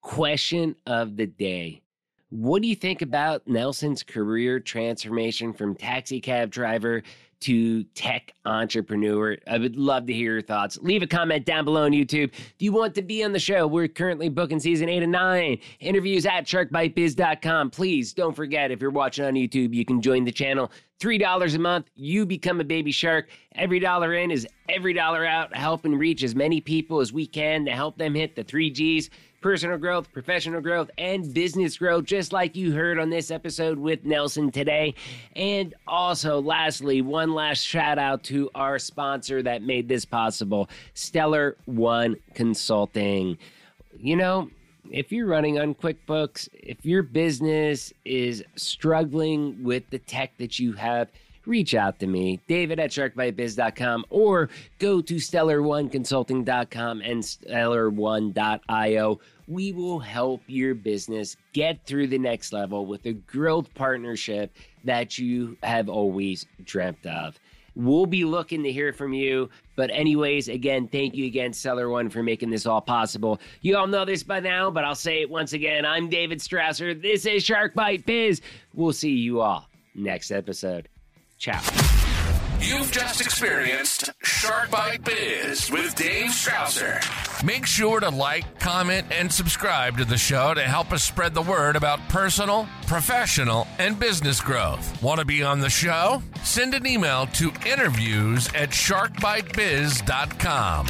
Question 0.06 0.76
of 0.86 1.16
the 1.16 1.26
day. 1.26 1.82
What 2.30 2.62
do 2.62 2.68
you 2.68 2.76
think 2.76 3.02
about 3.02 3.48
Nelson's 3.48 4.04
career 4.04 4.60
transformation 4.60 5.52
from 5.52 5.74
taxi 5.74 6.20
cab 6.20 6.48
driver 6.48 7.02
to 7.40 7.82
tech 7.82 8.32
entrepreneur? 8.44 9.36
I 9.48 9.58
would 9.58 9.74
love 9.74 10.06
to 10.06 10.12
hear 10.12 10.34
your 10.34 10.42
thoughts. 10.42 10.78
Leave 10.80 11.02
a 11.02 11.08
comment 11.08 11.44
down 11.44 11.64
below 11.64 11.86
on 11.86 11.90
YouTube. 11.90 12.30
Do 12.56 12.64
you 12.64 12.72
want 12.72 12.94
to 12.94 13.02
be 13.02 13.24
on 13.24 13.32
the 13.32 13.40
show? 13.40 13.66
We're 13.66 13.88
currently 13.88 14.28
booking 14.28 14.60
season 14.60 14.88
eight 14.88 15.02
and 15.02 15.10
nine. 15.10 15.58
Interviews 15.80 16.24
at 16.24 16.44
sharkbitebiz.com. 16.44 17.70
Please 17.70 18.12
don't 18.12 18.34
forget 18.34 18.70
if 18.70 18.80
you're 18.80 18.90
watching 18.92 19.24
on 19.24 19.34
YouTube, 19.34 19.74
you 19.74 19.84
can 19.84 20.00
join 20.00 20.24
the 20.24 20.30
channel. 20.30 20.70
$3 21.00 21.54
a 21.54 21.58
month, 21.58 21.90
you 21.94 22.24
become 22.24 22.60
a 22.60 22.64
baby 22.64 22.92
shark. 22.92 23.28
Every 23.56 23.80
dollar 23.80 24.14
in 24.14 24.30
is 24.30 24.46
every 24.68 24.94
dollar 24.94 25.26
out, 25.26 25.54
helping 25.54 25.94
reach 25.94 26.22
as 26.22 26.34
many 26.34 26.60
people 26.60 27.00
as 27.00 27.12
we 27.12 27.26
can 27.26 27.64
to 27.66 27.72
help 27.72 27.98
them 27.98 28.14
hit 28.14 28.34
the 28.34 28.44
three 28.44 28.70
G's 28.70 29.10
personal 29.40 29.78
growth, 29.78 30.12
professional 30.12 30.60
growth, 30.60 30.90
and 30.98 31.32
business 31.32 31.78
growth, 31.78 32.04
just 32.04 32.32
like 32.32 32.56
you 32.56 32.72
heard 32.72 32.98
on 32.98 33.10
this 33.10 33.30
episode 33.30 33.78
with 33.78 34.04
Nelson 34.04 34.50
today. 34.50 34.94
And 35.34 35.74
also, 35.86 36.40
lastly, 36.40 37.02
one 37.02 37.34
last 37.34 37.60
shout 37.60 37.98
out 37.98 38.24
to 38.24 38.50
our 38.54 38.78
sponsor 38.78 39.42
that 39.42 39.62
made 39.62 39.88
this 39.88 40.04
possible 40.04 40.68
Stellar 40.94 41.56
One 41.66 42.16
Consulting. 42.34 43.38
You 43.98 44.16
know, 44.16 44.50
if 44.90 45.12
you're 45.12 45.26
running 45.26 45.58
on 45.58 45.74
QuickBooks, 45.74 46.48
if 46.52 46.84
your 46.84 47.02
business 47.02 47.92
is 48.04 48.44
struggling 48.56 49.62
with 49.62 49.88
the 49.90 49.98
tech 49.98 50.36
that 50.38 50.58
you 50.58 50.72
have, 50.74 51.08
reach 51.46 51.74
out 51.74 51.98
to 52.00 52.06
me, 52.06 52.40
David 52.46 52.80
at 52.80 52.90
sharkbitebiz.com, 52.90 54.04
or 54.10 54.48
go 54.78 55.00
to 55.00 55.14
stellar1consulting.com 55.16 57.00
and 57.00 57.22
stellar1.io. 57.22 59.20
We 59.48 59.72
will 59.72 60.00
help 60.00 60.42
your 60.46 60.74
business 60.74 61.36
get 61.52 61.84
through 61.86 62.08
the 62.08 62.18
next 62.18 62.52
level 62.52 62.86
with 62.86 63.06
a 63.06 63.12
growth 63.12 63.72
partnership 63.74 64.54
that 64.84 65.18
you 65.18 65.56
have 65.62 65.88
always 65.88 66.46
dreamt 66.64 67.06
of. 67.06 67.38
We'll 67.76 68.06
be 68.06 68.24
looking 68.24 68.62
to 68.62 68.72
hear 68.72 68.92
from 68.92 69.12
you. 69.12 69.50
But, 69.76 69.90
anyways, 69.90 70.48
again, 70.48 70.88
thank 70.88 71.14
you 71.14 71.26
again, 71.26 71.52
Stellar 71.52 71.90
One, 71.90 72.08
for 72.08 72.22
making 72.22 72.48
this 72.48 72.64
all 72.64 72.80
possible. 72.80 73.38
You 73.60 73.76
all 73.76 73.86
know 73.86 74.06
this 74.06 74.22
by 74.22 74.40
now, 74.40 74.70
but 74.70 74.84
I'll 74.84 74.94
say 74.94 75.20
it 75.20 75.28
once 75.28 75.52
again. 75.52 75.84
I'm 75.84 76.08
David 76.08 76.38
Strausser. 76.38 77.00
This 77.00 77.26
is 77.26 77.44
Shark 77.44 77.74
Bite 77.74 78.06
Biz. 78.06 78.40
We'll 78.72 78.94
see 78.94 79.12
you 79.12 79.42
all 79.42 79.68
next 79.94 80.30
episode. 80.30 80.88
Ciao. 81.38 81.60
You've 82.60 82.90
just 82.90 83.20
experienced 83.20 84.10
Shark 84.22 84.70
Bite 84.70 85.04
Biz 85.04 85.70
with 85.70 85.94
Dave 85.94 86.30
Strausser. 86.30 87.02
Make 87.44 87.66
sure 87.66 88.00
to 88.00 88.08
like, 88.08 88.58
comment, 88.58 89.08
and 89.10 89.30
subscribe 89.30 89.98
to 89.98 90.06
the 90.06 90.16
show 90.16 90.54
to 90.54 90.62
help 90.62 90.90
us 90.92 91.04
spread 91.04 91.34
the 91.34 91.42
word 91.42 91.76
about 91.76 92.00
personal, 92.08 92.66
professional, 92.86 93.66
and 93.78 94.00
business 94.00 94.40
growth. 94.40 95.02
Want 95.02 95.20
to 95.20 95.26
be 95.26 95.42
on 95.42 95.60
the 95.60 95.68
show? 95.68 96.22
Send 96.42 96.72
an 96.74 96.86
email 96.86 97.26
to 97.26 97.52
interviews 97.66 98.48
at 98.54 98.70
sharkbitebiz.com. 98.70 100.86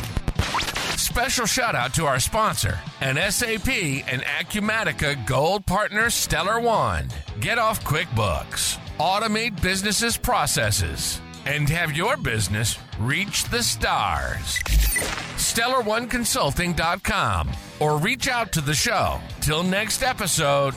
Special 0.97 1.47
shout 1.47 1.75
out 1.75 1.93
to 1.95 2.07
our 2.07 2.21
sponsor, 2.21 2.79
an 3.01 3.17
SAP 3.31 3.69
and 3.69 4.23
Acumatica 4.23 5.27
Gold 5.27 5.67
Partner 5.67 6.11
Stellar 6.11 6.61
One. 6.61 7.09
Get 7.41 7.59
off 7.59 7.83
QuickBooks. 7.85 8.79
Automate 8.99 9.61
businesses' 9.61 10.17
processes 10.17 11.21
and 11.45 11.69
have 11.69 11.95
your 11.95 12.17
business 12.17 12.79
reach 12.99 13.45
the 13.45 13.63
stars. 13.63 14.57
StellarOneConsulting.com 15.37 17.51
or 17.79 17.99
reach 17.99 18.27
out 18.27 18.53
to 18.53 18.63
the 18.63 18.73
show. 18.73 19.21
Till 19.43 19.63
next 19.63 20.03
episode. 20.03 20.75